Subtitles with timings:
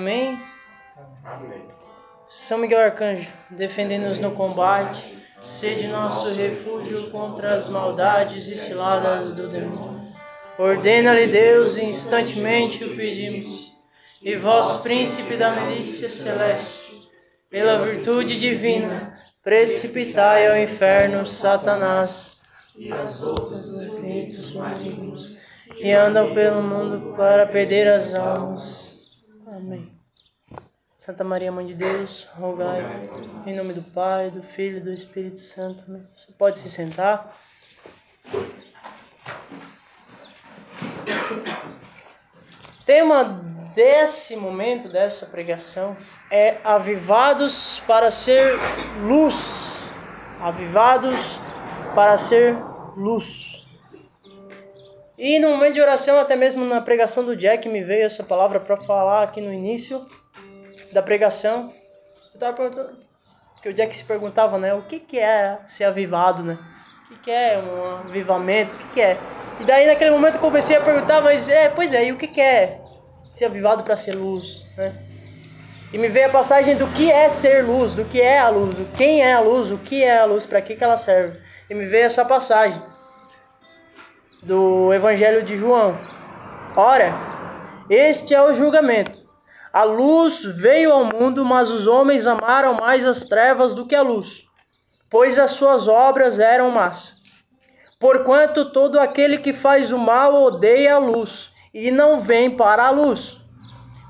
[0.00, 0.40] Amém?
[1.22, 1.62] Amém.
[2.26, 5.04] São Miguel Arcanjo, defendendo-nos no combate,
[5.42, 10.10] sede nosso refúgio contra as maldades e ciladas do demônio.
[10.58, 13.82] Ordena-lhe Deus, instantemente o pedimos.
[14.22, 17.06] E vós, príncipe da milícia celeste,
[17.50, 22.40] pela virtude divina, precipitai ao inferno Satanás
[22.74, 28.89] e as outras espíritos malignos que andam pelo mundo para perder as almas.
[29.60, 29.92] Amém.
[30.96, 32.82] Santa Maria, Mãe de Deus, rogai
[33.46, 35.84] em nome do Pai, do Filho e do Espírito Santo.
[35.86, 36.02] Amém.
[36.16, 37.36] Você pode se sentar.
[42.86, 43.24] Tema
[43.74, 45.94] desse momento, dessa pregação,
[46.30, 48.54] é avivados para ser
[49.06, 49.82] luz.
[50.40, 51.38] Avivados
[51.94, 52.56] para ser
[52.96, 53.59] luz.
[55.22, 58.58] E no momento de oração, até mesmo na pregação do Jack, me veio essa palavra
[58.58, 60.06] para falar aqui no início
[60.94, 61.70] da pregação.
[62.30, 62.96] Eu estava perguntando,
[63.60, 66.58] que o Jack se perguntava, né, o que, que é ser avivado, né?
[67.04, 68.74] O que, que é um avivamento?
[68.74, 69.18] O que, que é?
[69.60, 72.26] E daí naquele momento eu comecei a perguntar, mas é, pois é, e o que,
[72.26, 72.80] que é
[73.34, 74.94] ser avivado para ser luz, né?
[75.92, 78.78] E me veio a passagem do que é ser luz, do que é a luz,
[78.78, 81.38] o quem é a luz, o que é a luz, para que, que ela serve.
[81.68, 82.80] E me veio essa passagem
[84.42, 85.98] do Evangelho de João.
[86.76, 87.12] Ora,
[87.88, 89.20] este é o julgamento.
[89.72, 94.02] A luz veio ao mundo, mas os homens amaram mais as trevas do que a
[94.02, 94.44] luz,
[95.08, 97.16] pois as suas obras eram más.
[97.98, 102.90] Porquanto todo aquele que faz o mal odeia a luz e não vem para a
[102.90, 103.40] luz,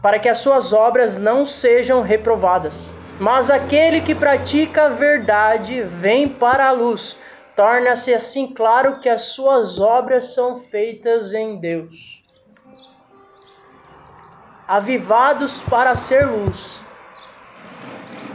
[0.01, 2.95] para que as suas obras não sejam reprovadas.
[3.19, 7.19] Mas aquele que pratica a verdade vem para a luz,
[7.61, 12.25] torna-se assim claro que as suas obras são feitas em Deus.
[14.67, 16.81] Avivados para ser luz.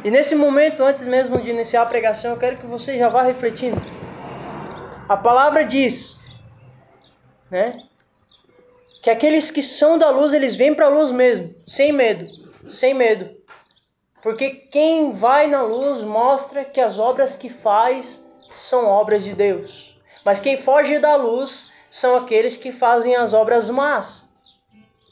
[0.03, 3.23] E nesse momento, antes mesmo de iniciar a pregação, eu quero que você já vá
[3.23, 3.81] refletindo.
[5.09, 6.19] A palavra diz,
[7.49, 7.81] né,
[9.01, 12.28] que aqueles que são da luz, eles vêm para a luz mesmo, sem medo,
[12.67, 13.35] sem medo.
[14.22, 18.23] Porque quem vai na luz mostra que as obras que faz
[18.55, 19.99] são obras de Deus.
[20.23, 24.25] Mas quem foge da luz são aqueles que fazem as obras más.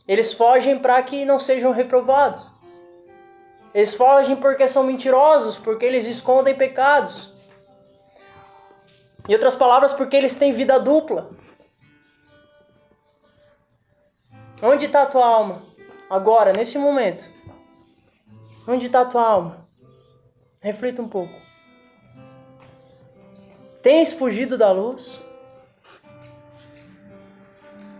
[0.08, 2.52] Eles fogem para que não sejam reprovados.
[3.74, 7.32] Eles fogem porque são mentirosos, porque eles escondem pecados.
[9.28, 11.32] Em outras palavras, porque eles têm vida dupla.
[14.62, 15.64] Onde está a tua alma?
[16.10, 17.30] Agora, nesse momento.
[18.68, 19.68] Onde está a tua alma?
[20.62, 21.43] Reflita um pouco.
[23.84, 25.22] Tens fugido da luz?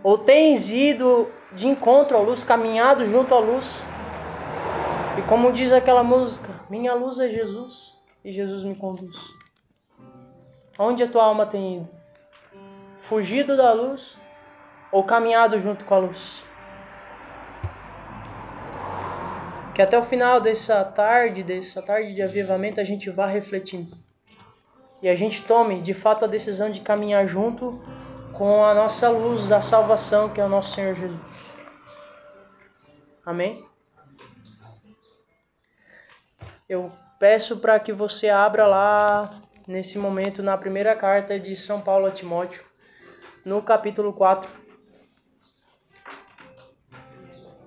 [0.02, 3.84] Ou tens ido de encontro à luz, caminhado junto à luz?
[5.18, 9.14] E como diz aquela música, minha luz é Jesus e Jesus me conduz.
[10.78, 11.88] Onde a tua alma tem ido?
[13.00, 14.16] Fugido da luz
[14.90, 16.42] ou caminhado junto com a luz?
[19.74, 24.03] Que até o final dessa tarde, dessa tarde de avivamento, a gente vá refletindo.
[25.04, 27.78] E a gente tome de fato a decisão de caminhar junto
[28.32, 31.20] com a nossa luz da salvação, que é o nosso Senhor Jesus.
[33.22, 33.62] Amém?
[36.66, 42.06] Eu peço para que você abra lá, nesse momento, na primeira carta de São Paulo
[42.06, 42.64] a Timóteo,
[43.44, 44.50] no capítulo 4.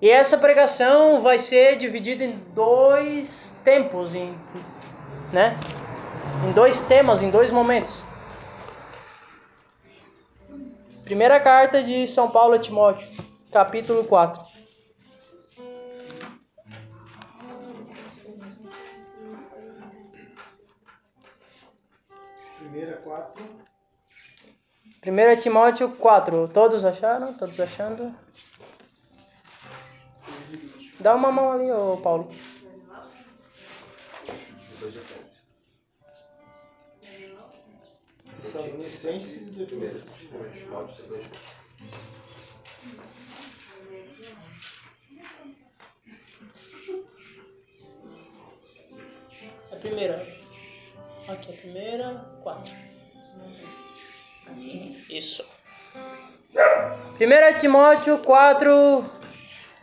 [0.01, 4.35] E essa pregação vai ser dividida em dois tempos, em,
[5.31, 5.55] né?
[6.47, 8.03] Em dois temas, em dois momentos.
[11.03, 13.07] Primeira carta de São Paulo a Timóteo,
[13.51, 14.43] capítulo 4.
[22.59, 23.45] Primeira 4.
[24.99, 26.49] Primeira Timóteo 4.
[26.49, 27.33] Todos acharam?
[27.33, 28.13] Todos achando?
[30.99, 32.29] Dá uma mão ali, ô Paulo.
[38.47, 39.93] Tessalonicenses depois.
[49.71, 50.27] A primeira.
[51.27, 52.25] Aqui, a primeira.
[52.41, 52.73] Quatro.
[55.09, 55.45] Isso.
[57.19, 59.11] 1 Timóteo 4,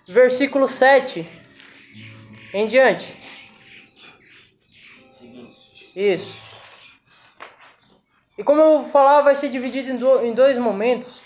[0.08, 1.28] versículo 7
[2.55, 3.14] em diante.
[5.94, 6.44] Isso.
[8.36, 11.22] E como eu vou falar, vai ser dividido em, do, em dois momentos.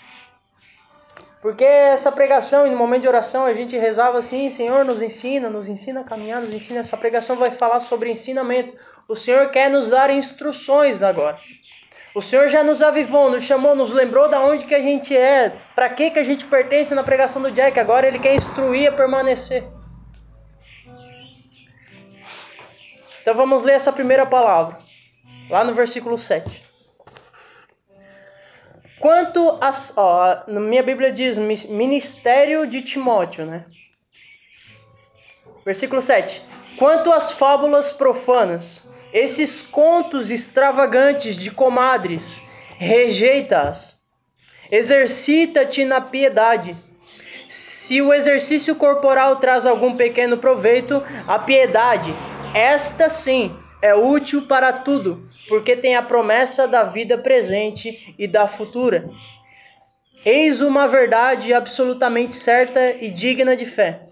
[1.41, 5.49] Porque essa pregação e no momento de oração a gente rezava assim: Senhor, nos ensina,
[5.49, 6.81] nos ensina a caminhar, nos ensina.
[6.81, 8.75] Essa pregação vai falar sobre ensinamento.
[9.07, 11.39] O Senhor quer nos dar instruções agora.
[12.13, 15.55] O Senhor já nos avivou, nos chamou, nos lembrou da onde que a gente é,
[15.73, 17.79] para que que a gente pertence na pregação do Jack.
[17.79, 19.63] Agora ele quer instruir a permanecer.
[23.21, 24.79] Então vamos ler essa primeira palavra,
[25.49, 26.68] lá no versículo 7.
[28.99, 29.93] Quanto as.
[29.95, 33.65] Ó, na minha Bíblia diz ministério de Timóteo, né?
[35.65, 36.41] Versículo 7.
[36.77, 42.41] Quanto às fábulas profanas, esses contos extravagantes de comadres,
[42.77, 43.97] rejeita-as.
[44.71, 46.77] Exercita-te na piedade.
[47.47, 52.13] Se o exercício corporal traz algum pequeno proveito, a piedade,
[52.53, 58.47] esta sim, é útil para tudo, porque tem a promessa da vida presente e da
[58.47, 59.09] futura.
[60.23, 64.03] Eis uma verdade absolutamente certa e digna de fé.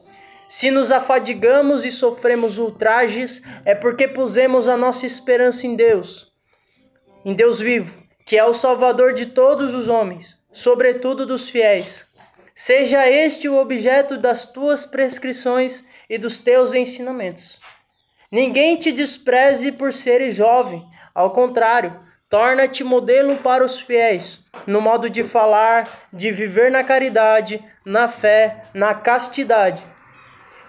[0.48, 6.34] Se nos afadigamos e sofremos ultrajes, é porque pusemos a nossa esperança em Deus,
[7.24, 12.08] em Deus vivo, que é o Salvador de todos os homens, sobretudo dos fiéis.
[12.56, 17.60] Seja este o objeto das tuas prescrições e dos teus ensinamentos.
[18.32, 20.84] Ninguém te despreze por seres jovem,
[21.18, 21.98] ao contrário,
[22.30, 28.66] torna-te modelo para os fiéis, no modo de falar, de viver na caridade, na fé,
[28.72, 29.84] na castidade.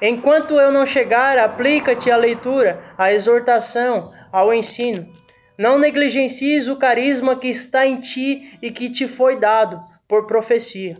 [0.01, 5.13] Enquanto eu não chegar, aplica-te à leitura, à exortação, ao ensino.
[5.59, 10.97] Não negligencies o carisma que está em ti e que te foi dado por profecia,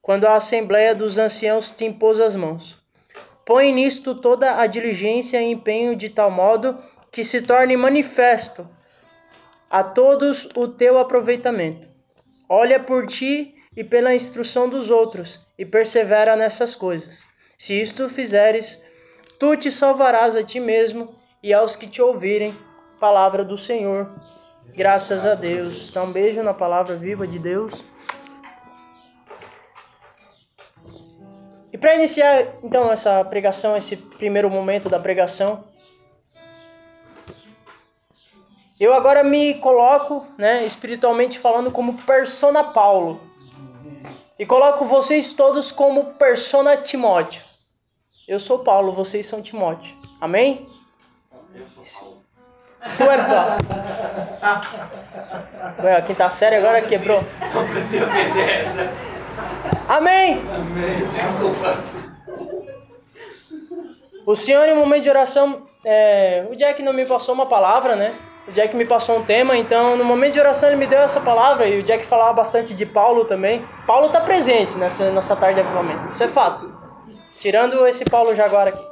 [0.00, 2.82] quando a assembleia dos anciãos te impôs as mãos.
[3.44, 6.78] Põe nisto toda a diligência e empenho de tal modo
[7.12, 8.66] que se torne manifesto
[9.70, 11.88] a todos o teu aproveitamento.
[12.48, 17.24] Olha por ti e pela instrução dos outros e persevera nessas coisas.
[17.58, 18.82] Se isto fizeres,
[19.38, 22.56] tu te salvarás a ti mesmo e aos que te ouvirem.
[23.00, 24.10] Palavra do Senhor.
[24.74, 25.90] Graças a Deus.
[25.90, 27.84] Dá um beijo na palavra viva de Deus.
[31.72, 35.64] E para iniciar então essa pregação, esse primeiro momento da pregação,
[38.78, 43.20] eu agora me coloco, né, espiritualmente falando como persona Paulo.
[44.38, 47.42] E coloco vocês todos como persona Timóteo.
[48.28, 49.96] Eu sou Paulo, vocês são Timóteo.
[50.20, 50.68] Amém?
[52.98, 53.56] Tu é Paulo.
[55.82, 57.20] Ué, a quinta série agora quebrou.
[59.88, 60.42] Amém?
[60.54, 61.08] Amém.
[61.08, 61.78] Desculpa.
[64.26, 67.96] O Senhor, em um momento de oração, é, o Jack não me passou uma palavra,
[67.96, 68.12] né?
[68.46, 71.20] O Jack me passou um tema, então no momento de oração ele me deu essa
[71.20, 73.66] palavra e o Jack falava bastante de Paulo também.
[73.86, 76.72] Paulo está presente nessa, nessa tarde de avivamento, isso é fato.
[77.38, 78.84] Tirando esse Paulo Jaguar aqui.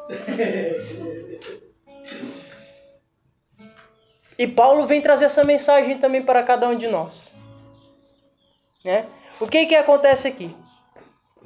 [4.36, 7.32] E Paulo vem trazer essa mensagem também para cada um de nós.
[8.84, 9.06] Né?
[9.38, 10.54] O que que acontece aqui?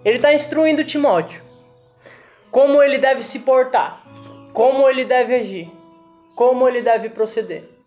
[0.02, 1.42] Ele está instruindo Timóteo
[2.50, 4.02] como ele deve se portar,
[4.54, 5.70] como ele deve agir,
[6.34, 7.77] como ele deve proceder.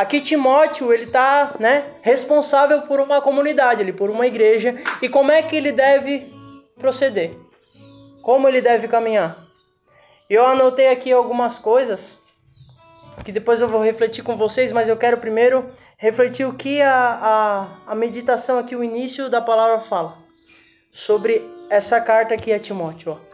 [0.00, 5.30] Aqui Timóteo, ele está né, responsável por uma comunidade, ele, por uma igreja, e como
[5.30, 6.32] é que ele deve
[6.78, 7.36] proceder?
[8.22, 9.46] Como ele deve caminhar?
[10.30, 12.16] Eu anotei aqui algumas coisas
[13.26, 17.68] que depois eu vou refletir com vocês, mas eu quero primeiro refletir o que a,
[17.86, 20.16] a, a meditação aqui, o início da palavra fala
[20.90, 23.12] sobre essa carta aqui a Timóteo.
[23.20, 23.29] Ó.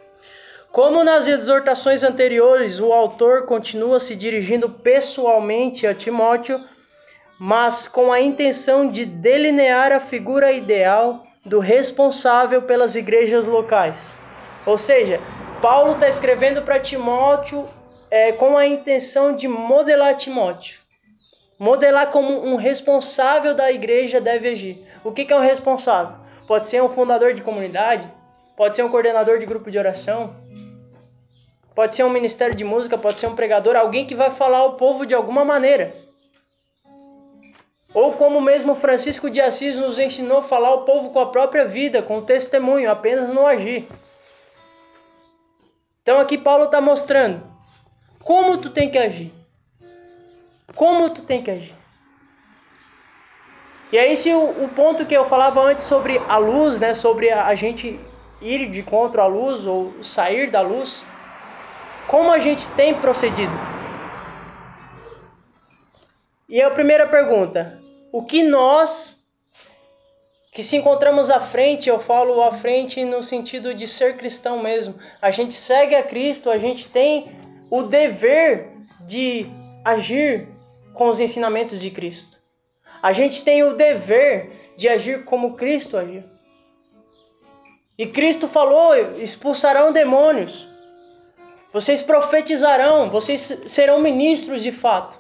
[0.77, 6.63] Como nas exortações anteriores, o autor continua se dirigindo pessoalmente a Timóteo,
[7.41, 14.19] mas com a intenção de delinear a figura ideal do responsável pelas igrejas locais.
[14.67, 15.19] Ou seja,
[15.63, 17.67] Paulo está escrevendo para Timóteo
[18.11, 20.81] é, com a intenção de modelar Timóteo.
[21.59, 24.87] Modelar como um responsável da igreja deve agir.
[25.03, 26.19] O que, que é um responsável?
[26.47, 28.13] Pode ser um fundador de comunidade,
[28.59, 30.37] pode ser um coordenador de grupo de oração,
[31.77, 34.77] Pode ser um ministério de música, pode ser um pregador, alguém que vai falar ao
[34.79, 35.95] povo de alguma maneira.
[37.93, 42.01] Ou como mesmo Francisco de Assis nos ensinou falar ao povo com a própria vida,
[42.01, 43.87] com o testemunho, apenas no agir.
[46.01, 47.43] Então aqui Paulo está mostrando
[48.21, 49.31] como tu tem que agir.
[50.75, 51.77] Como tu tem que agir.
[53.93, 57.31] E aí se o, o ponto que eu falava antes sobre a luz, né, sobre
[57.31, 58.01] a, a gente
[58.41, 61.05] ir de contra a luz ou sair da luz,
[62.09, 63.53] como a gente tem procedido?
[66.49, 67.81] E a primeira pergunta:
[68.13, 69.17] o que nós
[70.57, 74.95] que se encontramos à frente, eu falo à frente no sentido de ser cristão mesmo.
[75.21, 77.31] A gente segue a Cristo, a gente tem
[77.71, 78.71] o dever
[79.03, 79.47] de
[79.85, 80.49] agir
[80.95, 82.39] com os ensinamentos de Cristo.
[83.03, 86.25] A gente tem o dever de agir como Cristo agiu.
[87.99, 90.67] E Cristo falou: expulsarão demônios,
[91.77, 95.19] vocês profetizarão, vocês serão ministros de fato.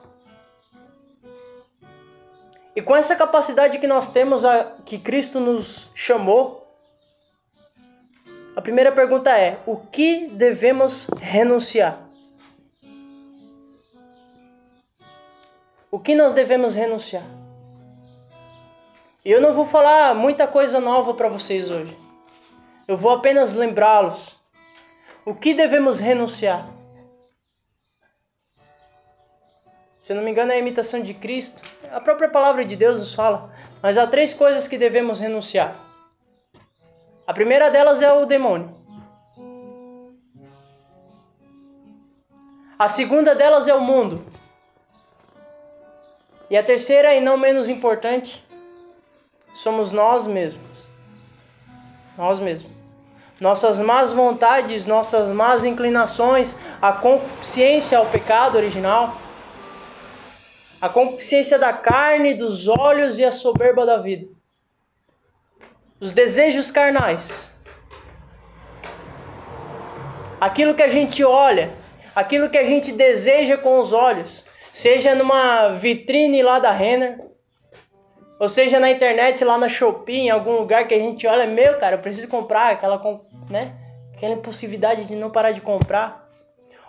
[2.74, 6.66] E com essa capacidade que nós temos, a, que Cristo nos chamou,
[8.56, 12.00] a primeira pergunta é: o que devemos renunciar?
[15.90, 17.26] O que nós devemos renunciar?
[19.22, 21.94] Eu não vou falar muita coisa nova para vocês hoje.
[22.88, 24.35] Eu vou apenas lembrá-los.
[25.26, 26.72] O que devemos renunciar?
[30.00, 31.64] Se não me engano, é a imitação de Cristo.
[31.90, 33.52] A própria palavra de Deus nos fala.
[33.82, 35.74] Mas há três coisas que devemos renunciar.
[37.26, 38.72] A primeira delas é o demônio.
[42.78, 44.24] A segunda delas é o mundo.
[46.48, 48.46] E a terceira, e não menos importante,
[49.54, 50.86] somos nós mesmos.
[52.16, 52.75] Nós mesmos.
[53.40, 59.14] Nossas más vontades, nossas más inclinações, a consciência ao pecado original
[60.80, 64.28] a consciência da carne, dos olhos e a soberba da vida.
[65.98, 67.50] Os desejos carnais.
[70.40, 71.72] Aquilo que a gente olha,
[72.14, 77.18] aquilo que a gente deseja com os olhos, seja numa vitrine lá da Renner,
[78.38, 81.78] ou seja na internet, lá na Shopee, em algum lugar que a gente olha, meu
[81.78, 83.00] cara, eu preciso comprar aquela,
[83.48, 83.74] né?
[84.14, 86.26] Aquela impulsividade de não parar de comprar.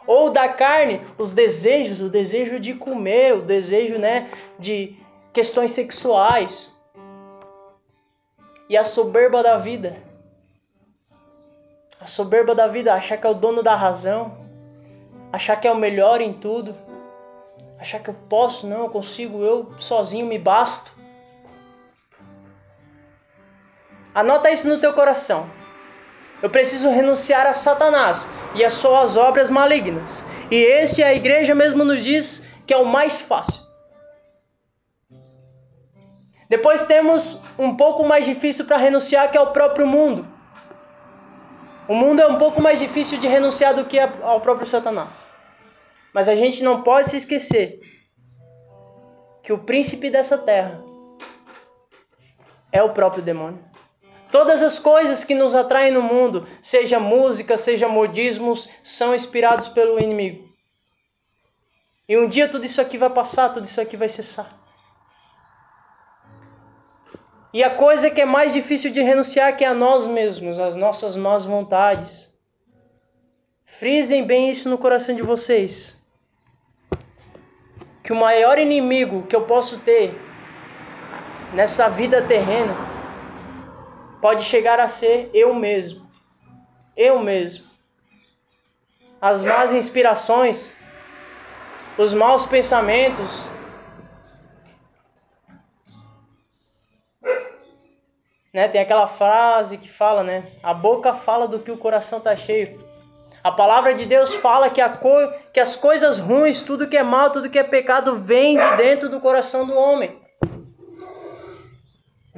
[0.06, 4.96] Ou da carne, os desejos, o desejo de comer, o desejo, né, de
[5.34, 6.74] questões sexuais.
[8.70, 9.98] E a soberba da vida.
[12.00, 14.38] A soberba da vida, achar que é o dono da razão,
[15.32, 16.76] achar que é o melhor em tudo,
[17.80, 20.97] achar que eu posso, não, eu consigo, eu sozinho me basto.
[24.18, 25.48] Anota isso no teu coração.
[26.42, 30.26] Eu preciso renunciar a Satanás e as suas obras malignas.
[30.50, 33.62] E esse a igreja mesmo nos diz que é o mais fácil.
[36.50, 40.28] Depois temos um pouco mais difícil para renunciar, que é o próprio mundo.
[41.88, 45.30] O mundo é um pouco mais difícil de renunciar do que ao próprio Satanás.
[46.12, 47.80] Mas a gente não pode se esquecer
[49.44, 50.82] que o príncipe dessa terra
[52.72, 53.77] é o próprio demônio.
[54.32, 60.00] Todas as coisas que nos atraem no mundo, seja música, seja modismos, são inspirados pelo
[60.00, 60.48] inimigo.
[62.10, 64.58] E um dia tudo isso aqui vai passar, tudo isso aqui vai cessar.
[67.54, 70.76] E a coisa que é mais difícil de renunciar que é a nós mesmos, as
[70.76, 72.32] nossas más vontades.
[73.66, 75.96] Frisem bem isso no coração de vocês.
[78.04, 80.14] Que o maior inimigo que eu posso ter
[81.54, 82.87] nessa vida terrena
[84.28, 86.06] pode chegar a ser eu mesmo.
[86.98, 87.66] Eu mesmo.
[89.22, 90.76] As más inspirações,
[91.98, 93.50] os maus pensamentos,
[98.54, 98.68] né?
[98.68, 100.52] Tem aquela frase que fala, né?
[100.62, 102.78] A boca fala do que o coração tá cheio.
[103.42, 105.10] A palavra de Deus fala que, co
[105.54, 109.08] que as coisas ruins, tudo que é mal, tudo que é pecado, vem de dentro
[109.08, 110.27] do coração do homem.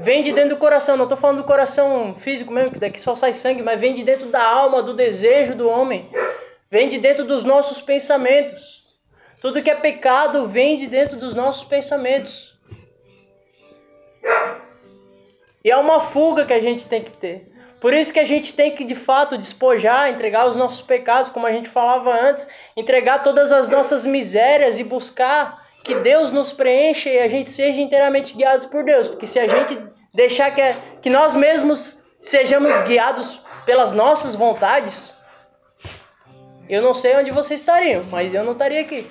[0.02, 3.14] Vem de dentro do coração, não estou falando do coração físico mesmo, que daqui só
[3.14, 6.10] sai sangue, mas vem de dentro da alma, do desejo do homem.
[6.72, 8.88] Vem de dentro dos nossos pensamentos.
[9.42, 12.58] Tudo que é pecado vem de dentro dos nossos pensamentos.
[15.66, 17.52] E é uma fuga que a gente tem que ter.
[17.82, 21.46] Por isso que a gente tem que de fato despojar, entregar os nossos pecados, como
[21.46, 27.10] a gente falava antes, entregar todas as nossas misérias e buscar que Deus nos preencha
[27.10, 29.08] e a gente seja inteiramente guiados por Deus.
[29.08, 29.82] Porque se a gente
[30.14, 30.62] deixar que,
[31.02, 35.16] que nós mesmos sejamos guiados pelas nossas vontades,
[36.68, 39.10] eu não sei onde vocês estariam, mas eu não estaria aqui.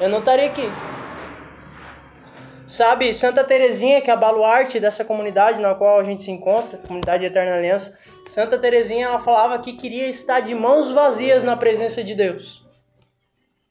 [0.00, 0.68] Eu não estaria aqui.
[2.66, 6.78] Sabe, Santa Terezinha, que é a baluarte dessa comunidade na qual a gente se encontra,
[6.78, 7.98] comunidade Eterna Aliança,
[8.28, 12.59] Santa Terezinha, ela falava que queria estar de mãos vazias na presença de Deus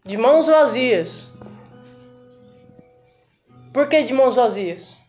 [0.10, 1.28] de mãos vazias.
[3.72, 5.00] Por que de mãos vazias?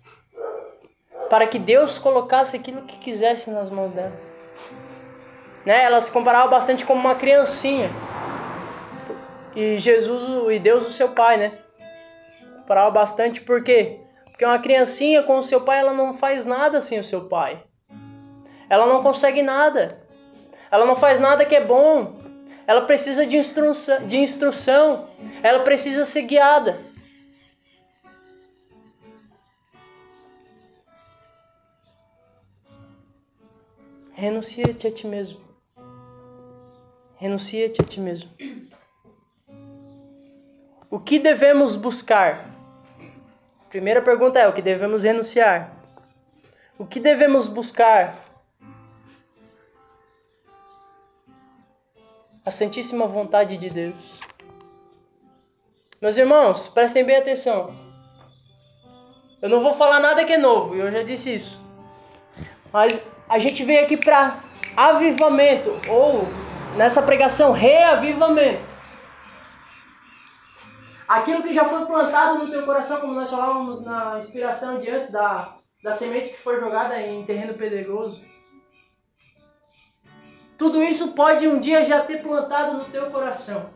[1.30, 4.12] Para que Deus colocasse aquilo que quisesse nas mãos dela.
[5.64, 5.85] Né?
[5.85, 7.90] Ela se comparava bastante como uma criancinha.
[9.57, 11.52] E Jesus e Deus o seu pai, né?
[12.59, 14.00] Comparava bastante por quê?
[14.26, 17.64] Porque uma criancinha com o seu pai, ela não faz nada sem o seu pai.
[18.69, 20.02] Ela não consegue nada.
[20.71, 22.19] Ela não faz nada que é bom.
[22.67, 25.09] Ela precisa de instrução, de instrução.
[25.43, 26.81] Ela precisa ser guiada.
[34.12, 35.40] Renuncia-te a ti mesmo.
[37.19, 38.31] Renuncia-te a ti mesmo.
[40.90, 42.50] O que devemos buscar?
[43.71, 45.73] Primeira pergunta é: o que devemos renunciar?
[46.79, 48.29] O que devemos buscar?
[52.44, 54.18] A Santíssima Vontade de Deus.
[56.00, 57.75] Meus irmãos, prestem bem atenção.
[59.42, 61.61] Eu não vou falar nada que é novo, eu já disse isso.
[62.73, 64.42] Mas a gente veio aqui para
[64.75, 66.26] avivamento, ou
[66.78, 68.62] nessa pregação, reavivamento.
[71.06, 75.12] Aquilo que já foi plantado no teu coração, como nós falávamos na inspiração de antes
[75.12, 78.23] da, da semente que foi jogada em terreno pedregoso.
[80.61, 83.71] Tudo isso pode um dia já ter plantado no teu coração.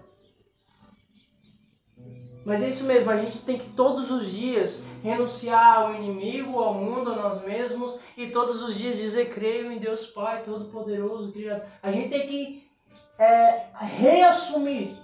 [2.45, 6.75] Mas é isso mesmo, a gente tem que todos os dias renunciar ao inimigo, ao
[6.75, 11.67] mundo, a nós mesmos e todos os dias dizer: creio em Deus Pai Todo-Poderoso, Criador.
[11.83, 12.71] A gente tem que
[13.19, 14.95] é, reassumir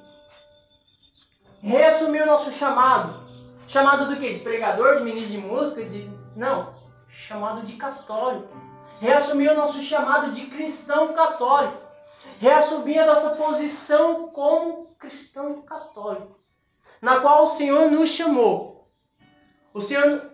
[1.62, 3.26] reassumir o nosso chamado.
[3.66, 4.34] Chamado do quê?
[4.34, 5.82] De pregador, de ministro de música?
[5.86, 6.10] De...
[6.36, 6.74] Não.
[7.08, 8.54] Chamado de católico.
[9.00, 11.80] Reassumir o nosso chamado de cristão católico.
[12.38, 16.38] Reassumir a nossa posição como cristão católico.
[17.00, 18.90] Na qual o Senhor nos chamou.
[19.72, 20.28] O Senhor.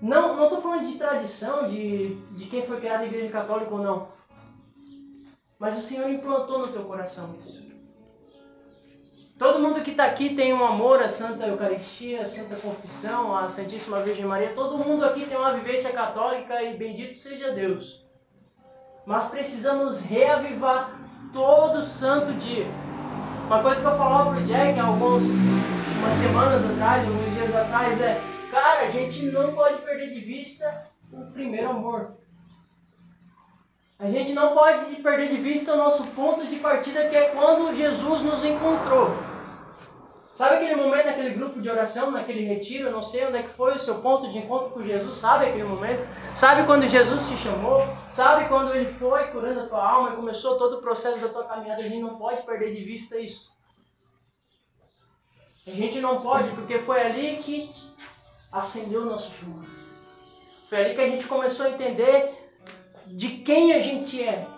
[0.00, 4.08] Não estou falando de tradição, de, de quem foi criado a igreja católica ou não.
[5.58, 7.73] Mas o Senhor implantou no teu coração isso.
[9.36, 13.48] Todo mundo que está aqui tem um amor à Santa Eucaristia, à Santa Confissão, à
[13.48, 14.52] Santíssima Virgem Maria.
[14.54, 18.06] Todo mundo aqui tem uma vivência católica e bendito seja Deus.
[19.04, 20.98] Mas precisamos reavivar
[21.32, 22.66] todo santo dia.
[23.46, 28.00] Uma coisa que eu falava pro Jack há algumas umas semanas atrás, alguns dias atrás,
[28.00, 28.20] é:
[28.52, 32.12] cara, a gente não pode perder de vista o primeiro amor.
[33.98, 37.74] A gente não pode perder de vista o nosso ponto de partida, que é quando
[37.74, 39.23] Jesus nos encontrou.
[40.34, 43.50] Sabe aquele momento, naquele grupo de oração, naquele retiro, eu não sei onde é que
[43.50, 46.08] foi o seu ponto de encontro com Jesus, sabe aquele momento?
[46.34, 47.80] Sabe quando Jesus te chamou?
[48.10, 51.44] Sabe quando ele foi curando a tua alma e começou todo o processo da tua
[51.44, 51.82] caminhada?
[51.82, 53.54] A gente não pode perder de vista isso.
[55.68, 57.72] A gente não pode, porque foi ali que
[58.50, 59.68] acendeu o nosso chamado.
[60.68, 62.34] Foi ali que a gente começou a entender
[63.06, 64.48] de quem a gente é.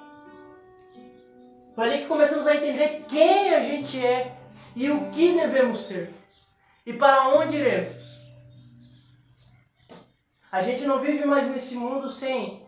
[1.75, 4.36] Foi ali que começamos a entender quem a gente é
[4.77, 6.13] e o que devemos ser
[6.85, 7.97] e para onde iremos.
[10.53, 12.65] A gente não vive mais nesse mundo sem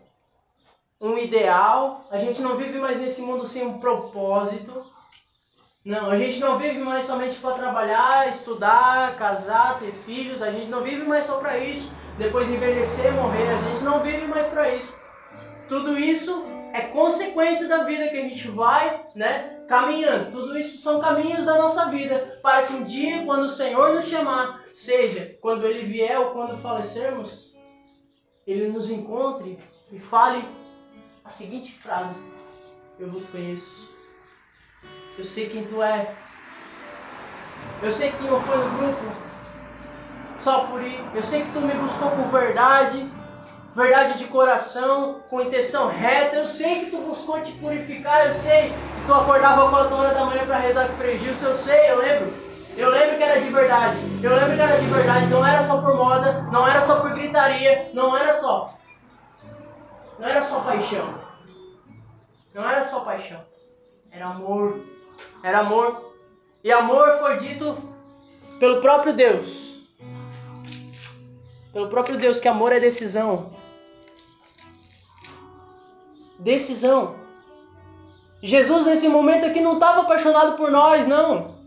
[0.99, 4.85] um ideal, a gente não vive mais nesse mundo sem um propósito.
[5.85, 10.67] Não, a gente não vive mais somente para trabalhar, estudar, casar, ter filhos, a gente
[10.67, 14.75] não vive mais só para isso, depois envelhecer, morrer, a gente não vive mais para
[14.75, 14.99] isso.
[15.69, 16.43] Tudo isso
[16.73, 20.31] é consequência da vida que a gente vai, né, caminhando.
[20.31, 24.05] Tudo isso são caminhos da nossa vida para que um dia, quando o Senhor nos
[24.05, 27.55] chamar, seja quando Ele vier ou quando falecermos,
[28.47, 29.59] Ele nos encontre
[29.91, 30.43] e fale
[31.23, 32.25] a seguinte frase:
[32.99, 33.93] Eu vos conheço.
[35.17, 36.15] Eu sei quem tu é.
[37.83, 39.15] Eu sei que tu não foi no grupo
[40.39, 40.99] só por ir.
[41.13, 43.18] Eu sei que tu me buscou com verdade
[43.75, 46.37] verdade de coração, com intenção reta.
[46.37, 50.25] Eu sei que tu buscou te purificar, eu sei que tu acordava 4 horas da
[50.25, 52.33] manhã para rezar com o Frei Gilson, eu sei, eu lembro.
[52.77, 53.97] Eu lembro que era de verdade.
[54.23, 55.27] Eu lembro que era de verdade.
[55.27, 58.73] Não era só por moda, não era só por gritaria, não era só.
[60.17, 61.13] Não era só paixão.
[62.53, 63.41] Não era só paixão.
[64.11, 64.79] Era amor.
[65.43, 66.13] Era amor.
[66.63, 67.77] E amor foi dito
[68.59, 69.87] pelo próprio Deus.
[71.73, 73.58] Pelo próprio Deus que amor é decisão
[76.39, 77.15] decisão.
[78.41, 81.59] Jesus nesse momento aqui não estava apaixonado por nós, não.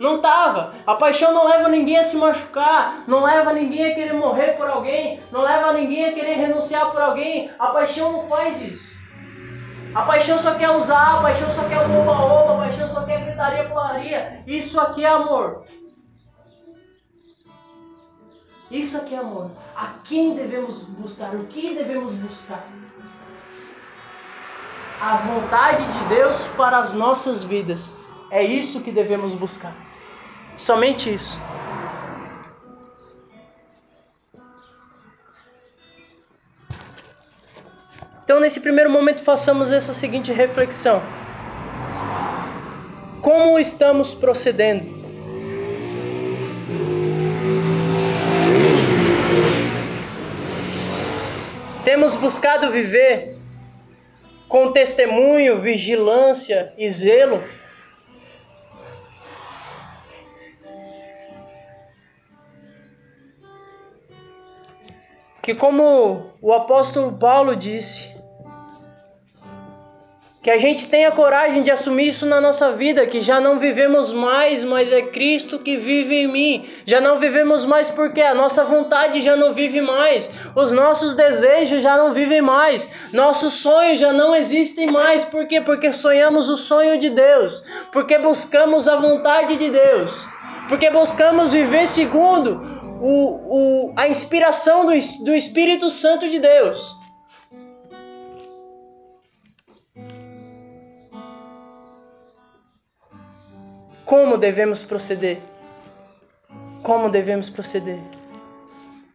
[0.00, 0.74] Não estava.
[0.84, 4.68] A paixão não leva ninguém a se machucar, não leva ninguém a querer morrer por
[4.68, 7.50] alguém, não leva ninguém a querer renunciar por alguém.
[7.58, 8.94] A paixão não faz isso.
[9.94, 13.24] A paixão só quer usar, a paixão só quer o oba-oba, a paixão só quer
[13.24, 14.42] gritaria, falaria.
[14.44, 15.64] Isso aqui é amor.
[18.68, 19.52] Isso aqui é amor.
[19.76, 21.32] A quem devemos buscar?
[21.36, 22.66] O que devemos buscar?
[25.00, 27.94] a vontade de Deus para as nossas vidas.
[28.30, 29.74] É isso que devemos buscar.
[30.56, 31.38] Somente isso.
[38.24, 41.02] Então, nesse primeiro momento, façamos essa seguinte reflexão:
[43.20, 45.04] Como estamos procedendo?
[51.84, 53.33] Temos buscado viver
[54.54, 57.42] com testemunho, vigilância e zelo?
[65.42, 68.14] Que, como o apóstolo Paulo disse,
[70.44, 74.12] que a gente tenha coragem de assumir isso na nossa vida, que já não vivemos
[74.12, 76.66] mais, mas é Cristo que vive em mim.
[76.84, 81.82] Já não vivemos mais porque a nossa vontade já não vive mais, os nossos desejos
[81.82, 85.24] já não vivem mais, nossos sonhos já não existem mais.
[85.24, 85.62] Por quê?
[85.62, 90.28] Porque sonhamos o sonho de Deus, porque buscamos a vontade de Deus,
[90.68, 92.60] porque buscamos viver segundo
[93.00, 94.92] o, o, a inspiração do,
[95.24, 97.02] do Espírito Santo de Deus.
[104.04, 105.40] Como devemos proceder?
[106.82, 107.98] Como devemos proceder?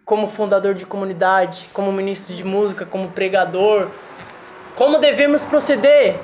[0.04, 3.92] Como fundador de comunidade, como ministro de música, como pregador,
[4.76, 6.20] como devemos proceder?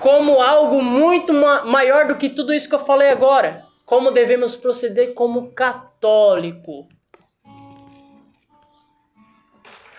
[0.00, 1.34] Como algo muito
[1.66, 3.62] maior do que tudo isso que eu falei agora.
[3.84, 6.88] Como devemos proceder como católico?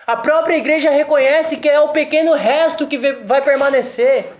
[0.04, 4.32] A própria igreja reconhece que é o pequeno resto que vai permanecer.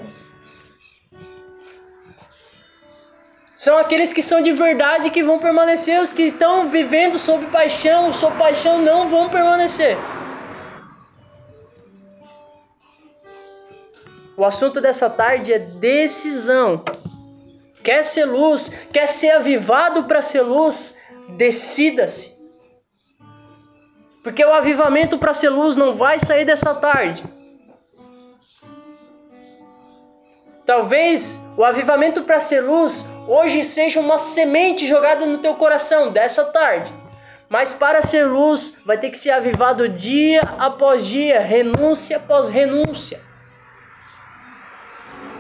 [3.65, 8.13] São aqueles que são de verdade que vão permanecer, os que estão vivendo sob paixão,
[8.13, 9.97] sob paixão não vão permanecer.
[14.37, 16.85] O assunto dessa tarde é decisão.
[17.83, 20.99] Quer ser luz, quer ser avivado para ser luz,
[21.39, 22.37] decida-se.
[24.23, 27.25] Porque o avivamento para ser luz não vai sair dessa tarde.
[30.67, 36.45] Talvez o avivamento para ser luz hoje seja uma semente jogada no teu coração dessa
[36.45, 36.93] tarde.
[37.49, 43.21] Mas para ser luz, vai ter que ser avivado dia após dia, renúncia após renúncia.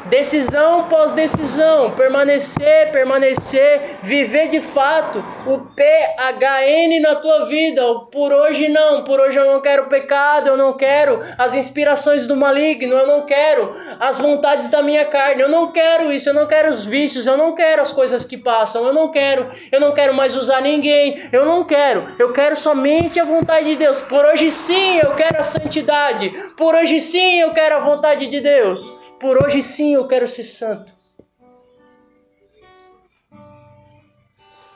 [0.06, 7.82] Decisão pós decisão, permanecer, permanecer, viver de fato o PHN na tua vida.
[8.12, 12.36] Por hoje não, por hoje eu não quero pecado, eu não quero as inspirações do
[12.36, 16.46] maligno, eu não quero as vontades da minha carne, eu não quero isso, eu não
[16.46, 19.92] quero os vícios, eu não quero as coisas que passam, eu não quero, eu não
[19.92, 24.02] quero mais usar ninguém, eu não quero, eu quero somente a vontade de Deus.
[24.02, 28.42] Por hoje sim eu quero a santidade, por hoje sim eu quero a vontade de
[28.42, 29.03] Deus.
[29.24, 30.92] Por hoje sim eu quero ser santo.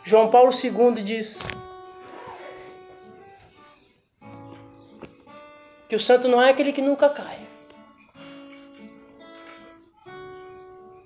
[0.02, 1.40] João Paulo II diz
[5.86, 7.46] que o santo não é aquele que nunca cai,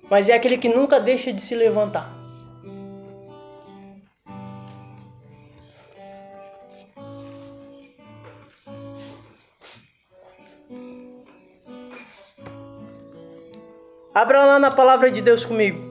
[0.09, 2.22] mas é aquele que nunca deixa de se levantar.
[14.13, 15.81] Abra lá na palavra de Deus comigo.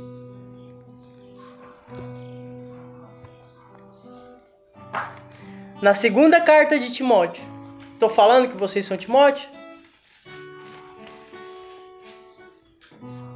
[5.81, 7.43] Na segunda carta de Timóteo.
[7.95, 9.51] Estou falando que vocês são Timóteo?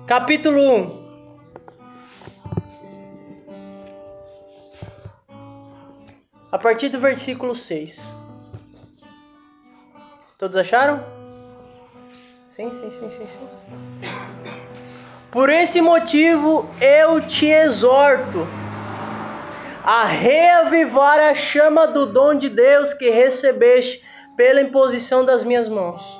[0.06, 1.06] Capítulo 1.
[6.52, 8.12] A partir do versículo 6.
[10.38, 11.04] Todos acharam?
[12.48, 14.15] Sim, sim, sim, sim, sim.
[15.36, 18.48] Por esse motivo eu te exorto
[19.84, 24.02] a reavivar a chama do dom de Deus que recebeste
[24.34, 26.18] pela imposição das minhas mãos.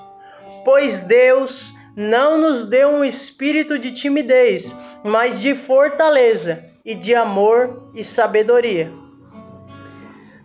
[0.66, 7.90] Pois Deus não nos deu um espírito de timidez, mas de fortaleza e de amor
[7.94, 8.92] e sabedoria.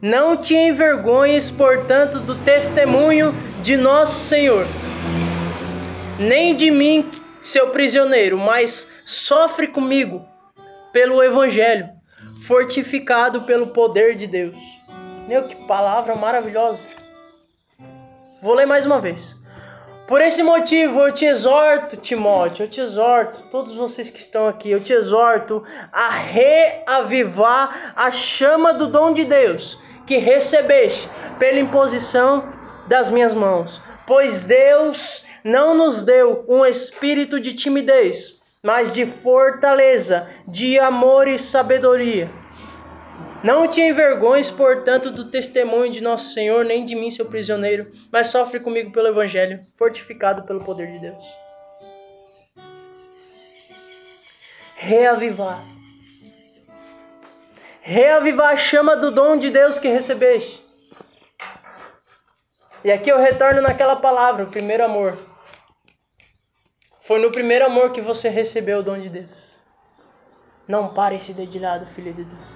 [0.01, 4.65] Não te envergonhes, portanto, do testemunho de nosso Senhor,
[6.17, 10.25] nem de mim seu prisioneiro, mas sofre comigo
[10.91, 11.89] pelo Evangelho,
[12.43, 14.57] fortificado pelo poder de Deus.
[15.27, 16.89] Meu, que palavra maravilhosa!
[18.41, 19.35] Vou ler mais uma vez.
[20.07, 24.69] Por esse motivo eu te exorto, Timóteo, eu te exorto, todos vocês que estão aqui,
[24.69, 32.51] eu te exorto a reavivar a chama do dom de Deus que recebeste pela imposição
[32.87, 33.81] das minhas mãos.
[34.05, 41.39] Pois Deus não nos deu um espírito de timidez, mas de fortaleza, de amor e
[41.39, 42.29] sabedoria.
[43.43, 48.27] Não te envergonhes, portanto, do testemunho de nosso Senhor, nem de mim, seu prisioneiro, mas
[48.27, 51.25] sofre comigo pelo Evangelho, fortificado pelo poder de Deus.
[54.75, 55.63] Reavivar.
[57.81, 60.63] Reavivar a chama do dom de Deus que recebeste.
[62.83, 65.30] E aqui eu retorno naquela palavra, o primeiro amor.
[67.11, 69.59] Foi no primeiro amor que você recebeu o dom de Deus.
[70.65, 72.47] Não pare esse dedilhado, filho de Deus.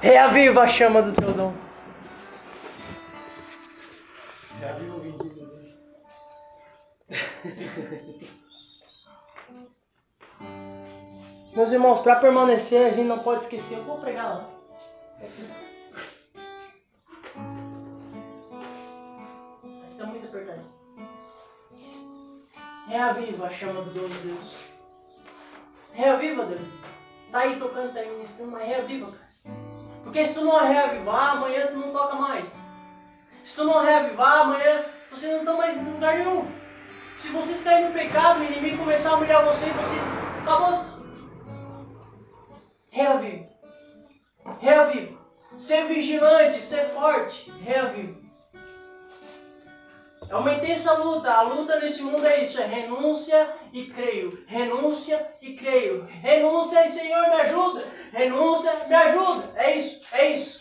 [0.00, 1.52] Reaviva a chama do teu dom.
[4.60, 5.00] Reaviva o.
[11.56, 13.78] Meus irmãos, para permanecer, a gente não pode esquecer.
[13.78, 14.48] Eu vou pregar lá.
[22.90, 24.56] Reaviva a chama do dom de Deus.
[25.92, 26.68] Reaviva, Deus.
[27.30, 29.30] Tá aí tocando, tá aí ministrando, mas reaviva, cara.
[30.02, 32.52] Porque se tu não reavivar, amanhã tu não toca mais.
[33.44, 36.50] Se tu não reavivar, amanhã você não está mais em lugar nenhum.
[37.16, 39.96] Se vocês caírem no pecado, o inimigo começar a humilhar você e você
[40.42, 40.98] acabou-se.
[42.90, 43.46] Reaviva.
[44.58, 45.16] Reaviva.
[45.56, 47.52] Ser vigilante, ser forte.
[47.60, 48.19] Reaviva.
[50.30, 51.32] É uma intensa luta.
[51.32, 54.44] A luta nesse mundo é isso: é renúncia e creio.
[54.46, 56.04] Renúncia e creio.
[56.04, 57.84] Renúncia e Senhor me ajuda.
[58.12, 59.52] Renúncia, me ajuda.
[59.56, 60.60] É isso, é isso.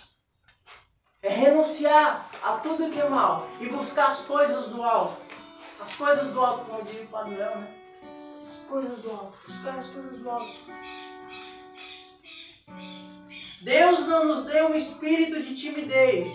[1.21, 5.21] É renunciar a tudo que é mal e buscar as coisas do alto.
[5.79, 7.67] As coisas do alto, como diria o Padre Léo, né?
[8.43, 9.37] As coisas do alto.
[9.47, 10.57] Buscar as coisas do alto.
[13.61, 16.29] Deus não nos deu um espírito de timidez,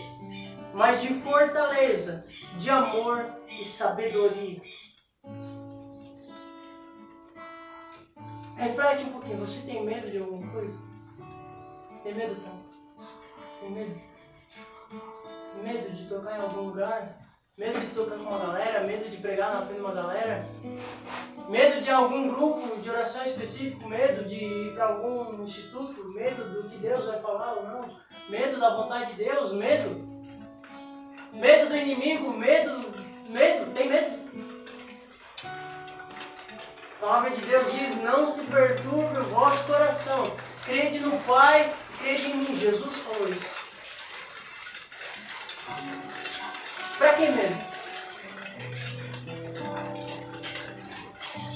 [0.74, 4.60] mas de fortaleza, de amor e sabedoria.
[8.56, 10.78] Reflete um pouquinho, você tem medo de alguma coisa?
[12.02, 13.04] Tem medo, Tom?
[13.60, 14.00] Tem medo?
[15.62, 17.18] Medo de tocar em algum lugar?
[17.56, 18.84] Medo de tocar com uma galera?
[18.84, 20.46] Medo de pregar na frente de uma galera?
[21.48, 23.88] Medo de algum grupo de oração específico?
[23.88, 26.08] Medo de ir para algum instituto?
[26.10, 28.00] Medo do que Deus vai falar ou não?
[28.28, 29.52] Medo da vontade de Deus?
[29.52, 30.03] Medo?
[31.34, 32.32] Medo do inimigo?
[32.32, 32.94] Medo?
[33.28, 33.72] Medo?
[33.72, 34.24] Tem medo?
[36.96, 40.32] A palavra de Deus diz: Não se perturbe o vosso coração.
[40.64, 41.70] Crede no Pai,
[42.00, 42.56] crede em mim.
[42.56, 43.50] Jesus falou isso.
[46.98, 47.74] Para que medo?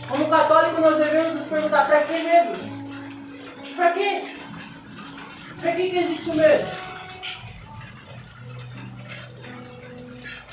[0.08, 3.76] Como católico, nós devemos nos perguntar: para que medo?
[3.76, 4.24] Para quê?
[5.60, 6.87] Para que, que existe o medo?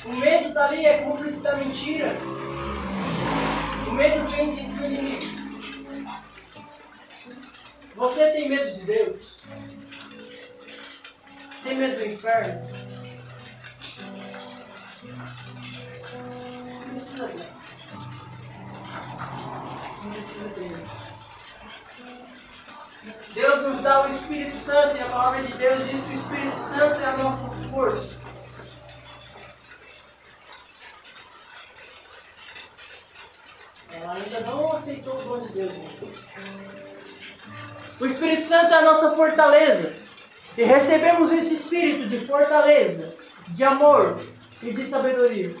[0.06, 2.16] O medo está ali, é cúmplice da mentira.
[3.88, 5.46] O medo vem de, do inimigo.
[7.96, 9.38] Você tem medo de Deus?
[11.64, 12.68] Tem medo do inferno?
[16.12, 17.46] Não precisa ter.
[20.04, 20.70] Não precisa ter.
[23.34, 26.56] Deus nos dá o Espírito Santo e a palavra de Deus diz que o Espírito
[26.56, 28.25] Santo é a nossa força.
[34.02, 35.74] Ela ainda não aceitou o dom de Deus.
[37.98, 39.94] O Espírito Santo é a nossa fortaleza.
[40.56, 43.14] E recebemos esse espírito de fortaleza,
[43.48, 44.18] de amor
[44.62, 45.54] e de sabedoria.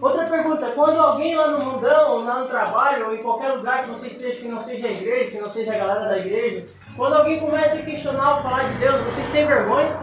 [0.00, 3.84] Outra pergunta, quando alguém lá no mundão, ou lá no trabalho, ou em qualquer lugar
[3.84, 6.68] que você esteja, que não seja a igreja, que não seja a galera da igreja,
[6.96, 9.98] quando alguém começa a questionar ou falar de Deus, vocês têm vergonha?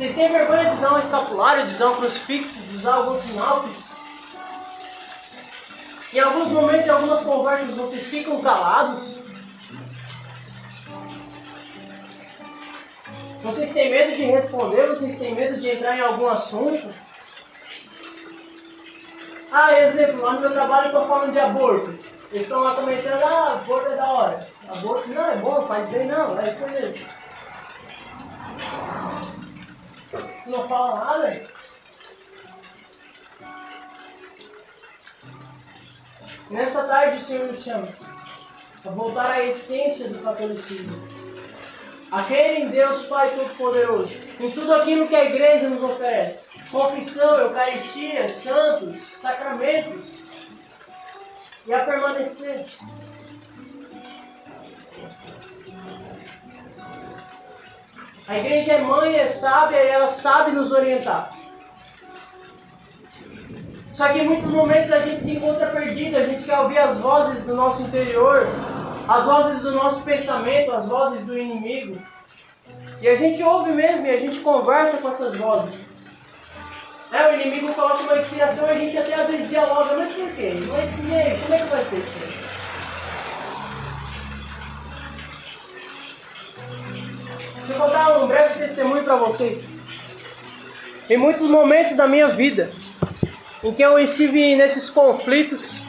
[0.00, 3.64] Vocês têm vergonha de usar um escapulário, de usar um crucifixo, de usar algum sinal
[3.64, 3.70] que
[6.16, 9.18] em alguns momentos, em algumas conversas, vocês ficam calados.
[13.42, 16.88] Vocês têm medo de responder, vocês têm medo de entrar em algum assunto.
[19.52, 21.90] Ah, exemplo, lá no meu trabalho eu estou falando de aborto.
[22.32, 24.48] Eles estão lá comentando, ah, aborto é da hora.
[24.66, 27.19] Aborto não é bom, faz bem não, é isso mesmo.
[30.50, 31.46] Não fala nada?
[36.50, 37.88] Nessa tarde o Senhor nos chama
[38.84, 41.08] a voltar à essência do catolicismo.
[42.10, 46.50] A crer em Deus Pai Todo-Poderoso, em tudo aquilo que a igreja nos oferece.
[46.68, 50.24] Confissão, Eucaristia, santos, sacramentos.
[51.64, 52.66] E a permanecer.
[58.30, 61.36] A igreja é mãe, é sábia e ela sabe nos orientar.
[63.92, 67.00] Só que em muitos momentos a gente se encontra perdido, a gente quer ouvir as
[67.00, 68.46] vozes do nosso interior,
[69.08, 72.00] as vozes do nosso pensamento, as vozes do inimigo.
[73.00, 75.84] E a gente ouve mesmo e a gente conversa com essas vozes.
[77.10, 80.30] É, o inimigo coloca uma inspiração e a gente até às vezes dialoga, mas por
[80.36, 80.52] quê?
[80.68, 82.49] Mas e aí, como é que vai ser isso?
[87.70, 89.62] Eu contar um breve testemunho para vocês.
[91.08, 92.68] Em muitos momentos da minha vida,
[93.62, 95.82] em que eu estive nesses conflitos,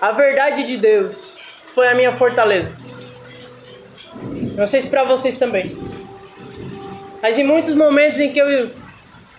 [0.00, 1.36] a verdade de Deus
[1.72, 2.76] foi a minha fortaleza.
[4.56, 5.78] Não sei se para vocês também.
[7.22, 8.70] Mas em muitos momentos em que eu,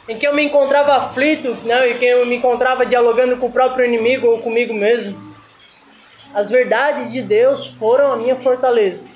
[0.07, 3.51] em que eu me encontrava aflito, né, em que eu me encontrava dialogando com o
[3.51, 5.28] próprio inimigo ou comigo mesmo,
[6.33, 9.09] as verdades de Deus foram a minha fortaleza.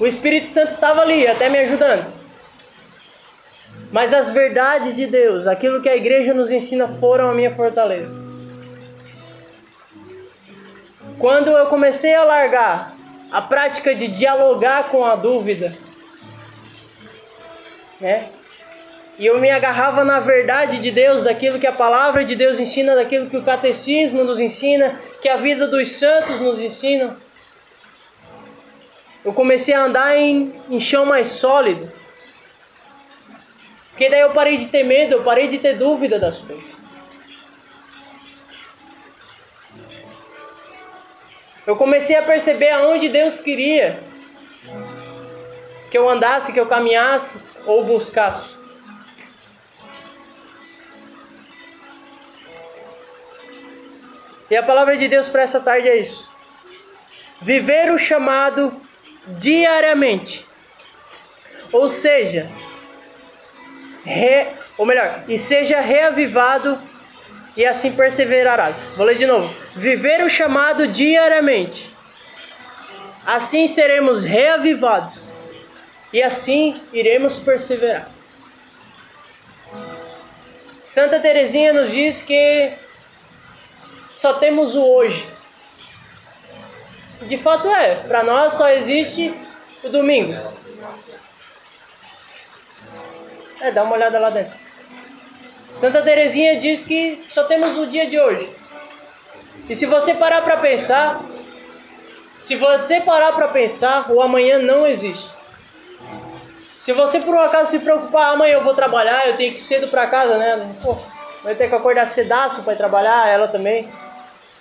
[0.00, 2.12] O Espírito Santo estava ali, até me ajudando.
[3.92, 8.20] Mas as verdades de Deus, aquilo que a igreja nos ensina, foram a minha fortaleza.
[11.18, 12.96] Quando eu comecei a largar
[13.30, 15.76] a prática de dialogar com a dúvida,
[18.00, 18.28] né?
[19.18, 22.94] E eu me agarrava na verdade de Deus, daquilo que a palavra de Deus ensina,
[22.94, 27.16] daquilo que o catecismo nos ensina, que a vida dos santos nos ensina.
[29.24, 31.92] Eu comecei a andar em, em chão mais sólido.
[33.90, 36.76] Porque daí eu parei de ter medo, eu parei de ter dúvida das coisas.
[41.66, 44.00] Eu comecei a perceber aonde Deus queria
[45.90, 48.61] que eu andasse, que eu caminhasse ou buscasse.
[54.52, 56.28] E a palavra de Deus para essa tarde é isso.
[57.40, 58.78] Viver o chamado
[59.26, 60.46] diariamente.
[61.72, 62.50] Ou seja,
[64.04, 66.78] re, ou melhor, e seja reavivado
[67.56, 68.84] e assim perseverarás.
[68.94, 69.48] Vou ler de novo.
[69.74, 71.88] Viver o chamado diariamente.
[73.24, 75.32] Assim seremos reavivados
[76.12, 78.06] e assim iremos perseverar.
[80.84, 82.82] Santa Teresinha nos diz que
[84.14, 85.28] só temos o hoje.
[87.22, 89.34] De fato é, para nós só existe
[89.82, 90.34] o domingo.
[93.60, 94.58] É, dá uma olhada lá dentro.
[95.72, 98.50] Santa Teresinha diz que só temos o dia de hoje.
[99.68, 101.20] E se você parar para pensar,
[102.40, 105.30] se você parar para pensar, o amanhã não existe.
[106.76, 109.62] Se você por um acaso se preocupar, amanhã eu vou trabalhar, eu tenho que ir
[109.62, 110.74] cedo para casa, né?
[110.82, 110.98] Pô,
[111.44, 113.88] vai ter que acordar cedaço para trabalhar, ela também.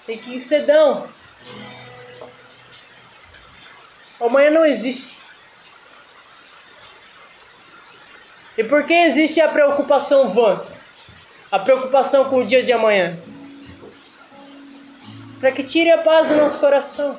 [0.05, 1.07] Tem que ir cedão.
[4.19, 5.17] Amanhã não existe.
[8.57, 10.63] E por que existe a preocupação vã?
[11.51, 13.17] A preocupação com o dia de amanhã?
[15.39, 17.17] Para que tire a paz do nosso coração.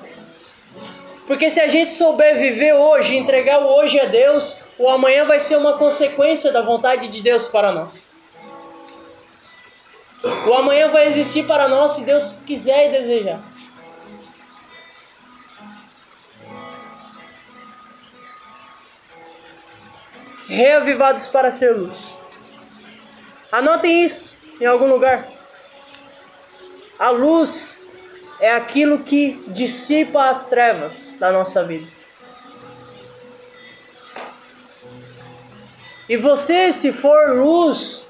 [1.27, 5.41] Porque se a gente souber viver hoje, entregar o hoje a Deus, o amanhã vai
[5.41, 8.12] ser uma consequência da vontade de Deus para nós.
[10.23, 13.41] O amanhã vai existir para nós se Deus quiser e desejar.
[20.47, 22.15] Reavivados para ser luz.
[23.51, 25.27] Anotem isso em algum lugar.
[26.99, 27.83] A luz
[28.39, 31.87] é aquilo que dissipa as trevas da nossa vida.
[36.09, 38.07] E você, se for luz,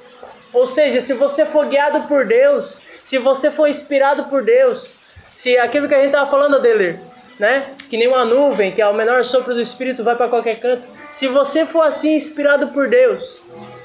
[0.52, 4.96] ou seja, se você for guiado por Deus, se você for inspirado por Deus,
[5.32, 6.98] se aquilo que a gente estava falando, Adelir,
[7.38, 7.70] né?
[7.88, 10.82] Que nem uma nuvem, que é o menor sopro do Espírito, vai para qualquer canto.
[11.10, 13.42] Se você for assim inspirado por Deus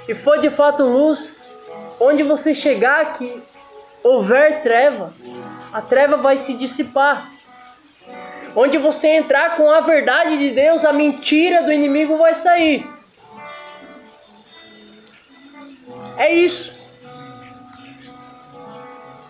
[0.07, 1.49] e for de fato luz,
[1.99, 3.41] onde você chegar que
[4.03, 5.13] houver treva,
[5.71, 7.31] a treva vai se dissipar.
[8.55, 12.87] Onde você entrar com a verdade de Deus, a mentira do inimigo vai sair.
[16.17, 16.75] É isso.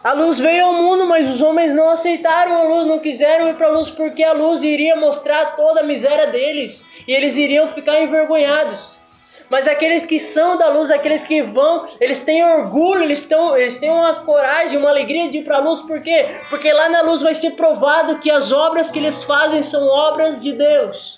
[0.04, 3.56] A luz veio ao mundo, mas os homens não aceitaram a luz, não quiseram ir
[3.56, 7.68] para a luz porque a luz iria mostrar toda a miséria deles e eles iriam
[7.68, 9.02] ficar envergonhados.
[9.50, 13.80] Mas aqueles que são da luz, aqueles que vão, eles têm orgulho, eles, tão, eles
[13.80, 16.38] têm uma coragem, uma alegria de ir para a luz, por quê?
[16.50, 20.42] Porque lá na luz vai ser provado que as obras que eles fazem são obras
[20.42, 21.17] de Deus.